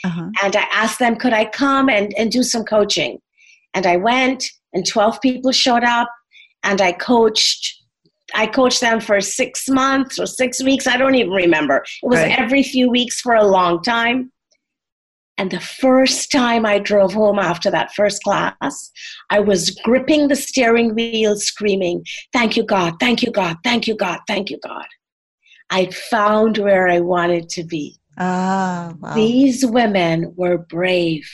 [0.04, 0.30] uh-huh.
[0.42, 3.18] And I asked them, could I come and, and do some coaching?
[3.74, 6.08] And I went, and 12 people showed up,
[6.62, 7.82] and I coached.
[8.34, 10.86] I coached them for six months or six weeks.
[10.88, 11.84] I don't even remember.
[12.02, 12.36] It was Right.
[12.38, 14.32] every few weeks for a long time.
[15.38, 18.90] And the first time I drove home after that first class,
[19.30, 23.94] I was gripping the steering wheel, screaming, Thank you, God, thank you, God, thank you,
[23.94, 24.86] God, thank you, God.
[25.70, 27.98] I found where I wanted to be.
[28.18, 29.14] Ah, wow.
[29.14, 31.28] These women were brave.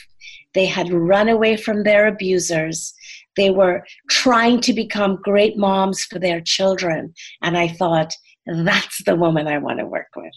[0.55, 2.93] They had run away from their abusers.
[3.37, 7.15] They were trying to become great moms for their children.
[7.43, 8.13] And I thought,
[8.47, 10.33] that's the woman I want to work with.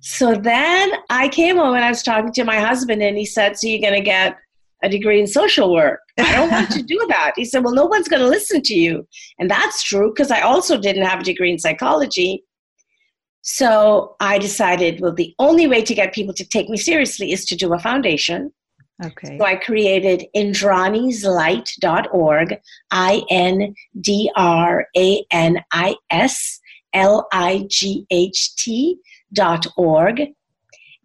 [0.00, 3.56] So then I came home and I was talking to my husband, and he said,
[3.56, 4.36] So you're going to get
[4.82, 6.00] a degree in social work?
[6.18, 7.32] I don't want to do that.
[7.36, 9.08] He said, Well, no one's going to listen to you.
[9.38, 12.44] And that's true because I also didn't have a degree in psychology.
[13.46, 17.44] So I decided, well, the only way to get people to take me seriously is
[17.44, 18.50] to do a foundation.
[19.04, 19.36] okay.
[19.38, 22.58] So I created indranislight.org,
[22.90, 26.58] I N D R A N I S
[26.94, 28.98] L I G H T
[29.34, 30.22] dot org.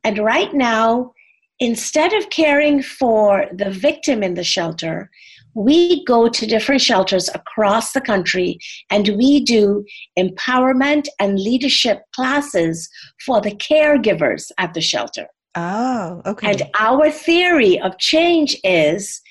[0.05, 1.11] And right now,
[1.59, 5.11] instead of caring for the victim in the shelter,
[5.53, 8.57] we go to different shelters across the country
[8.89, 9.83] and we do
[10.17, 12.89] empowerment and leadership classes
[13.25, 15.27] for the caregivers at the shelter.
[15.55, 16.51] Oh, okay.
[16.51, 19.21] And our theory of change is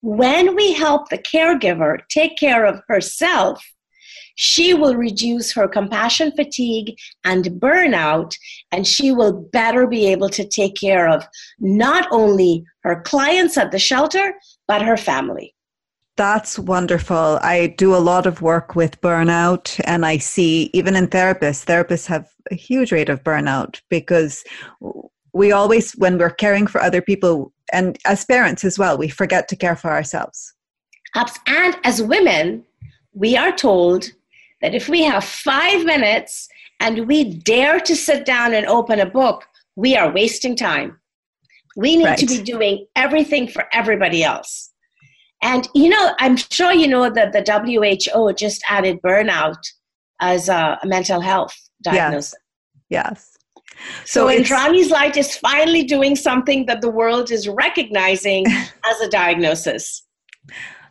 [0.00, 3.64] when we help the caregiver take care of herself,
[4.40, 8.36] she will reduce her compassion fatigue and burnout,
[8.70, 11.26] and she will better be able to take care of
[11.58, 14.34] not only her clients at the shelter,
[14.68, 15.54] but her family.
[16.18, 17.38] That's wonderful.
[17.42, 22.06] I do a lot of work with burnout, and I see even in therapists, therapists
[22.06, 24.42] have a huge rate of burnout because
[25.32, 29.46] we always, when we're caring for other people, and as parents as well, we forget
[29.46, 30.54] to care for ourselves.
[31.14, 32.64] And as women,
[33.12, 34.10] we are told
[34.60, 36.48] that if we have five minutes
[36.80, 39.44] and we dare to sit down and open a book,
[39.76, 40.98] we are wasting time.
[41.76, 44.67] We need to be doing everything for everybody else.
[45.42, 47.42] And you know, I'm sure you know that the
[48.12, 49.58] WHO just added burnout
[50.20, 52.34] as a, mental health diagnosis.
[52.90, 53.36] Yes.
[54.04, 58.46] So, So it's- Indrani's Light is finally doing something that the world is recognizing
[58.90, 60.02] as a diagnosis.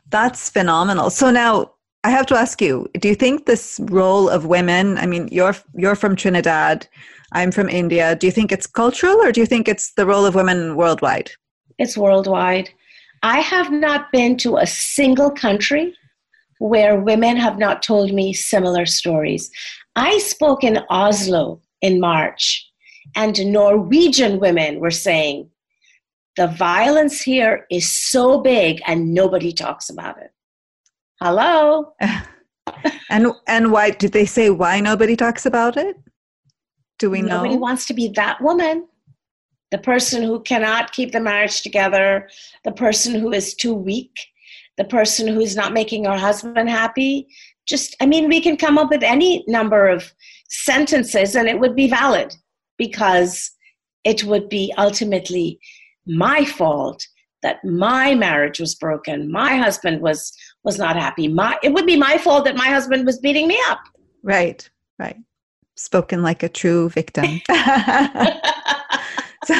[0.10, 1.10] That's phenomenal.
[1.10, 1.74] So now
[2.06, 5.56] I have to ask you, do you think this role of women, I mean, you're
[5.76, 6.88] you're from Trinidad,
[7.34, 10.26] I'm from India, do you think it's cultural or do you think it's the role
[10.26, 11.32] of women worldwide?
[11.78, 12.70] It's worldwide.
[13.24, 15.94] I have not been to a single country
[16.60, 19.52] where women have not told me similar stories.
[19.96, 22.68] I spoke in Oslo in March,
[23.16, 25.50] and Norwegian women were saying,
[26.36, 30.32] the violence here is so big and nobody talks about it.
[31.20, 31.94] Hello?
[33.10, 35.96] And and why did they say why nobody talks about it?
[37.00, 37.44] Do we Nobody know?
[37.44, 38.88] Nobody wants to be that woman.
[39.72, 42.30] The person who cannot keep the marriage together,
[42.64, 44.16] the person who is too weak,
[44.78, 47.28] the person who is not making her husband happy.
[47.66, 50.14] Just, I mean, we can come up with any number of
[50.48, 52.34] sentences and it would be valid
[52.78, 53.52] because
[54.04, 55.60] it would be ultimately
[56.06, 57.06] my fault
[57.44, 60.32] that my marriage was broken my husband was
[60.64, 63.60] was not happy my it would be my fault that my husband was beating me
[63.68, 63.80] up
[64.28, 65.16] Right, right.
[65.78, 67.42] Spoken like a true victim.
[69.48, 69.56] so,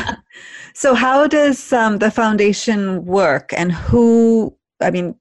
[0.74, 5.16] so how does um, the foundation work and who, I mean,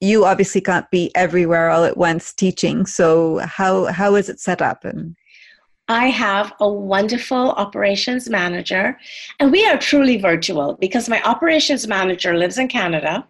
[0.00, 2.86] you obviously can't be everywhere all at once teaching.
[2.86, 4.84] So how, how is it set up?
[4.84, 5.16] And
[5.88, 8.98] I have a wonderful operations manager,
[9.38, 13.26] and we are truly virtual because my operations manager lives in Canada,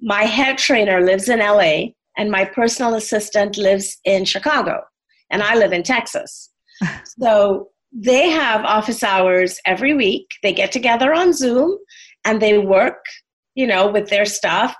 [0.00, 4.82] my head trainer lives in LA, and my personal assistant lives in Chicago,
[5.30, 6.50] and I live in Texas.
[7.18, 10.26] so they have office hours every week.
[10.42, 11.78] They get together on Zoom
[12.24, 13.04] and they work,
[13.54, 14.74] you know, with their stuff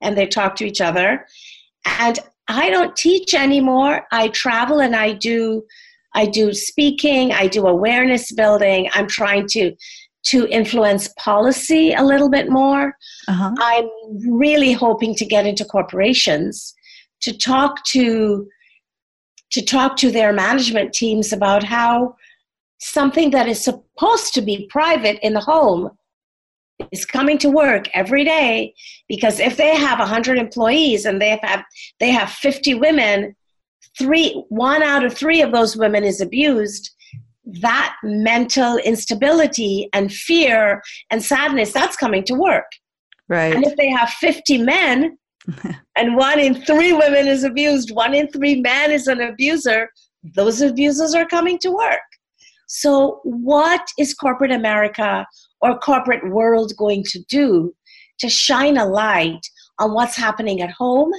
[0.00, 1.26] and they talk to each other.
[1.98, 4.06] And I don't teach anymore.
[4.12, 5.64] I travel and I do
[6.14, 8.88] I do speaking, I do awareness building.
[8.94, 9.74] I'm trying to
[10.26, 12.94] to influence policy a little bit more.
[13.26, 13.52] uh-huh.
[13.58, 13.88] I'm
[14.30, 16.74] really hoping to get into corporations
[17.22, 18.46] to talk to
[19.50, 22.14] to talk to their management teams about how
[22.82, 25.90] something that is supposed to be private in the home
[26.90, 28.74] is coming to work every day
[29.08, 31.64] because if they have 100 employees and they have
[32.00, 33.36] they have 50 women
[33.96, 36.90] three one out of 3 of those women is abused
[37.44, 42.66] that mental instability and fear and sadness that's coming to work
[43.28, 43.54] right.
[43.54, 45.16] and if they have 50 men
[45.96, 49.88] and one in three women is abused, one in three men is an abuser,
[50.34, 52.00] those abusers are coming to work.
[52.74, 55.26] So, what is corporate America
[55.60, 57.74] or corporate world going to do
[58.18, 59.46] to shine a light
[59.78, 61.12] on what's happening at home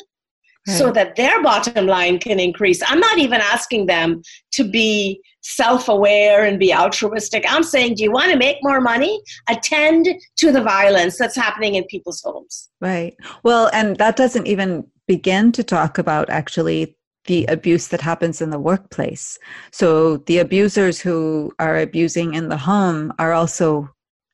[0.66, 2.82] so that their bottom line can increase?
[2.88, 4.24] I'm not even asking them
[4.54, 7.45] to be self aware and be altruistic.
[7.47, 9.22] I'm saying, do you want to make more money?
[9.47, 12.72] Attend to the violence that's happening in people's homes.
[12.82, 13.16] Right.
[13.43, 18.50] Well, and that doesn't even begin to talk about actually the abuse that happens in
[18.50, 19.40] the workplace.
[19.72, 23.90] So the abusers who are abusing in the home are also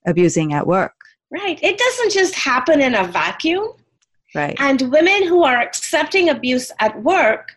[0.07, 0.93] abusing at work.
[1.31, 1.59] Right.
[1.61, 3.73] It doesn't just happen in a vacuum.
[4.33, 4.55] Right.
[4.59, 7.55] And women who are accepting abuse at work,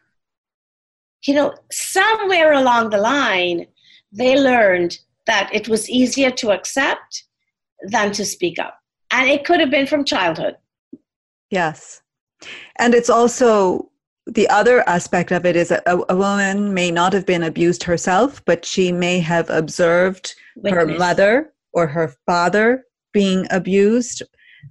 [1.26, 3.66] you know, somewhere along the line,
[4.10, 7.24] they learned that it was easier to accept
[7.88, 8.78] than to speak up.
[9.10, 10.56] And it could have been from childhood.
[11.50, 12.02] Yes.
[12.78, 13.91] And it's also
[14.26, 18.44] the other aspect of it is a, a woman may not have been abused herself,
[18.44, 20.34] but she may have observed
[20.68, 24.22] her mother or her father being abused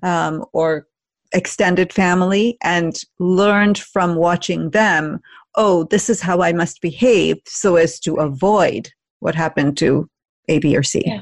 [0.04, 0.88] um, or
[1.34, 5.18] extended family and learned from watching them
[5.56, 8.90] oh this is how i must behave so as to avoid
[9.20, 10.10] what happened to
[10.50, 11.22] a b or c Yeah.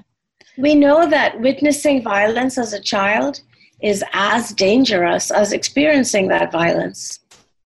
[0.58, 3.42] We know that witnessing violence as a child
[3.82, 7.20] is as dangerous as experiencing that violence.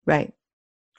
[0.06, 0.32] Right.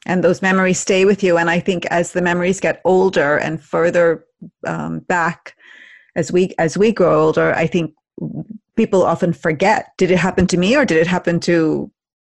[0.07, 1.37] And those memories stay with you.
[1.37, 4.25] And I think as the memories get older and further
[4.67, 5.55] um, back,
[6.15, 7.93] as we as we grow older, I think
[8.77, 11.91] people often forget: did it happen to me or did it happen to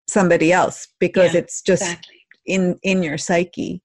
[0.07, 0.87] somebody else?
[0.99, 2.15] Because Yeah, it's just Exactly.
[2.45, 3.81] in in your psyche.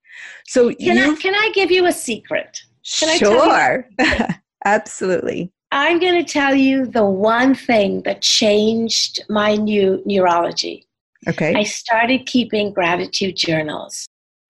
[0.46, 2.60] So Can I, can I give you a secret?
[2.98, 3.88] Can I tell you- sure,
[4.64, 5.52] absolutely.
[5.72, 10.85] I'm going to tell you the one thing that changed my new neurology.
[11.28, 11.54] Okay.
[11.54, 14.06] I started keeping gratitude journals.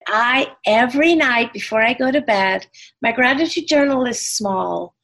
[0.07, 2.67] I every night before I go to bed,
[3.01, 4.95] my gratitude journal is small.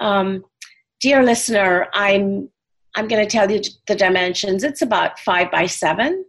[0.00, 0.44] Um,
[1.00, 2.50] dear listener, I'm
[2.94, 4.62] I'm going to tell you the dimensions.
[4.62, 6.24] It's about five by seven,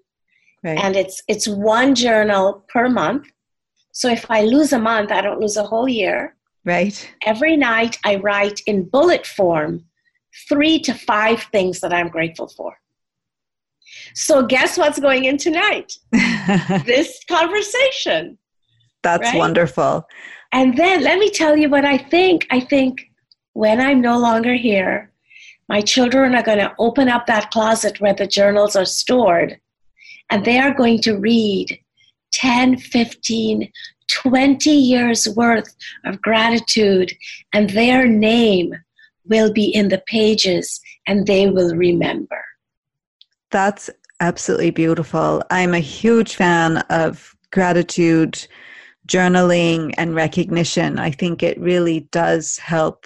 [0.63, 0.79] right.
[0.79, 3.27] and it's it's one journal per month.
[3.91, 6.35] So if I lose a month, I don't lose a whole year
[6.65, 7.13] right.
[7.25, 9.85] every night I write in bullet form
[10.49, 12.77] three to five things that I'm grateful for.
[14.13, 15.93] So, guess what's going in tonight?
[16.85, 18.37] This conversation.
[19.03, 19.37] That's Right?
[19.37, 20.07] wonderful.
[20.51, 22.47] And then let me tell you what I think.
[22.49, 23.09] I think
[23.53, 25.11] when I'm no longer here,
[25.69, 29.59] my children are going to open up that closet where the journals are stored
[30.29, 31.79] and they are going to read
[32.33, 33.71] 10, 15,
[34.11, 35.75] 20 years worth
[36.05, 37.13] of gratitude,
[37.53, 38.73] and their name
[39.25, 42.43] will be in the pages and they will remember.
[43.55, 43.89] That's
[44.19, 45.41] absolutely beautiful.
[45.49, 48.45] I'm a huge fan of gratitude
[49.07, 53.05] journaling and recognition, I think it really does help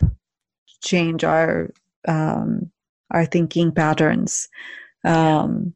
[0.82, 1.70] change our
[2.08, 2.72] um,
[3.12, 4.48] our thinking patterns.
[5.06, 5.76] Um,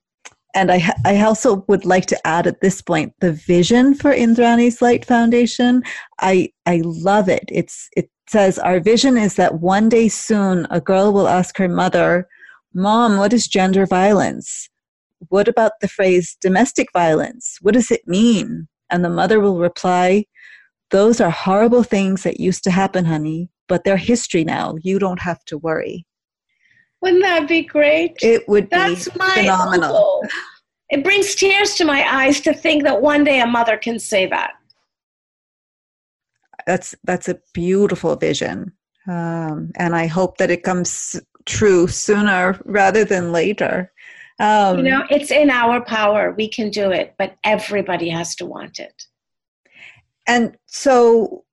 [0.55, 4.82] and I, I also would like to add at this point the vision for Indrani's
[4.82, 5.84] Light Foundation.
[6.19, 7.45] I, I love it.
[7.47, 11.69] It's, it says, Our vision is that one day soon a girl will ask her
[11.69, 12.28] mother,
[12.74, 14.69] Mom, what is gender violence?
[15.30, 17.57] What about the phrase domestic violence?
[17.61, 18.67] What does it mean?
[18.89, 20.26] And the mother will reply,
[20.91, 24.76] Those are horrible things that used to happen, honey, but they're history now.
[24.82, 26.05] You don't have to worry.
[27.01, 28.15] Wouldn't that be great?
[28.21, 29.93] It would That's be my phenomenal.
[29.93, 30.26] goal.
[30.89, 34.26] It brings tears to my eyes to think that one day a mother can say
[34.28, 34.53] that.
[36.65, 38.71] That's that's a beautiful vision,
[39.07, 43.91] um, and I hope that it comes true sooner rather than later.
[44.39, 46.34] Um, you know, it's in our power.
[46.38, 49.06] We can do it, but everybody has to want it.
[50.28, 51.44] And so,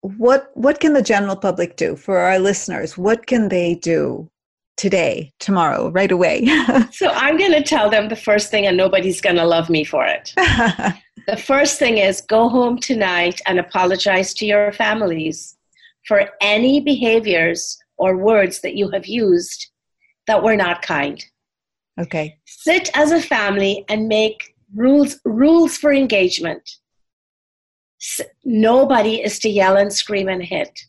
[0.00, 2.98] what what can the general public do for our listeners?
[2.98, 4.28] What can they do
[4.76, 6.44] today, tomorrow, right away?
[6.92, 9.84] so I'm going to tell them the first thing, and nobody's going to love me
[9.84, 10.32] for it.
[11.26, 15.56] the first thing is go home tonight and apologize to your families
[16.06, 19.68] for any behaviors or words that you have used
[20.26, 21.24] that were not kind.
[22.00, 22.38] Okay.
[22.44, 26.62] Sit as a family and make rules rules for engagement.
[28.00, 30.80] S- nobody is to yell and scream and hit.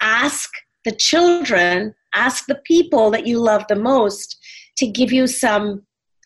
[0.00, 0.50] Ask
[0.84, 4.36] the children, ask the people that you love the most
[4.78, 5.82] to give you some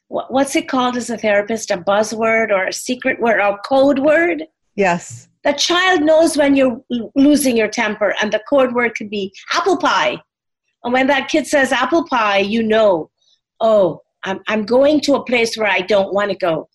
[0.09, 3.59] what, what's it called as a therapist a buzzword or a secret word or a
[3.59, 5.29] code word yes.
[5.45, 6.81] the child knows when you're
[7.15, 10.21] losing your temper and the code word could be apple pie
[10.85, 13.11] and when that kid says apple pie you know
[13.61, 16.69] oh i'm, I'm going to a place where i don't want to go.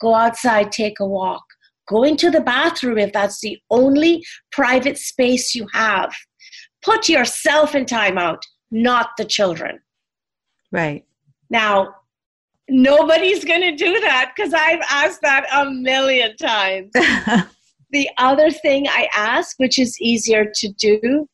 [0.00, 1.42] Go outside take a walk.
[1.88, 6.12] Go into the bathroom if that's the only private space you have.
[6.84, 8.40] Put yourself in timeout
[8.70, 9.80] not the children.
[10.72, 11.04] Right.
[11.48, 11.94] now
[12.68, 16.90] nobody's going to do that because i've asked that a million times.
[17.90, 21.28] The other thing I ask, which is easier to do,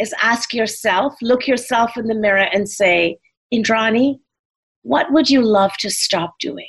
[0.00, 3.18] is ask yourself, look yourself in the mirror and say,
[3.52, 4.18] Indrani,
[4.82, 6.68] what would you love to stop doing?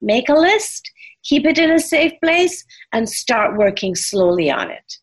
[0.00, 0.90] Make a list,
[1.24, 4.98] keep it in a safe place, and start working slowly on it.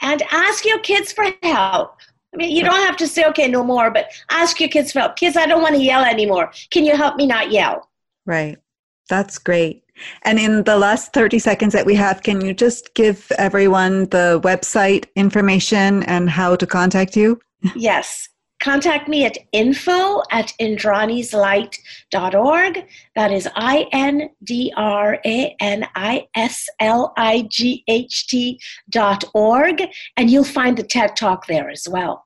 [0.00, 1.96] And ask your kids for help.
[2.32, 5.00] I mean, you don't have to say, okay, no more, but ask your kids for
[5.00, 5.16] help.
[5.16, 6.52] Kids, I don't want to yell anymore.
[6.70, 7.88] Can you help me not yell?
[8.24, 8.58] Right.
[9.08, 9.84] That's great.
[10.22, 14.40] And in the last 30 seconds that we have, can you just give everyone the
[14.44, 17.40] website information and how to contact you?
[17.74, 18.28] yes.
[18.58, 22.86] Contact me at info at indranislight.org.
[23.14, 28.58] That is I N D R A N I S L I G H T
[28.88, 29.82] dot org.
[30.16, 32.24] And you'll find the TED Talk there as well.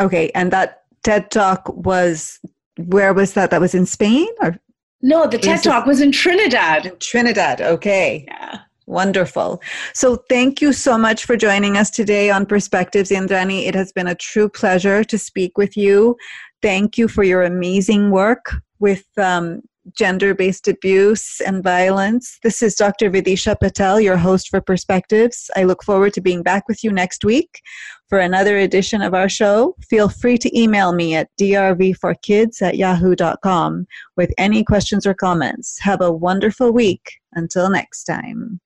[0.00, 0.32] Okay.
[0.34, 2.40] And that TED Talk was,
[2.76, 3.52] where was that?
[3.52, 4.58] That was in Spain or
[5.02, 7.00] No, the TED Talk was in Trinidad.
[7.00, 7.60] Trinidad?
[7.60, 8.24] Okay.
[8.28, 8.60] Yeah.
[8.86, 9.60] Wonderful.
[9.94, 13.66] So, thank you so much for joining us today on Perspectives, Indrani.
[13.66, 16.16] It has been a true pleasure to speak with you.
[16.62, 19.62] Thank you for your amazing work with um,
[19.96, 22.38] gender based abuse and violence.
[22.42, 23.10] This is Dr.
[23.10, 25.50] Vidisha Patel, your host for Perspectives.
[25.56, 27.60] I look forward to being back with you next week
[28.08, 29.74] for another edition of our show.
[29.88, 35.78] Feel free to email me at drv4kids at yahoo.com with any questions or comments.
[35.80, 37.18] Have a wonderful week.
[37.34, 38.60] Until next time.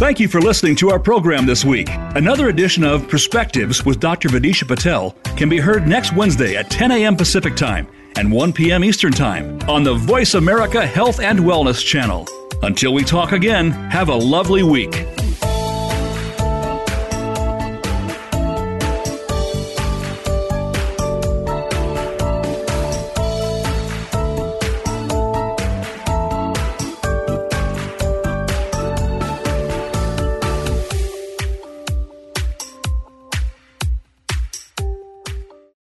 [0.00, 1.88] Thank you for listening to our program this week.
[1.90, 4.30] Another edition of Perspectives with Dr.
[4.30, 7.14] Vidisha Patel can be heard next Wednesday at 10 a.m.
[7.14, 7.86] Pacific Time
[8.16, 8.82] and 1 p.m.
[8.82, 12.26] Eastern Time on the Voice America Health and Wellness channel.
[12.62, 15.06] Until we talk again, have a lovely week.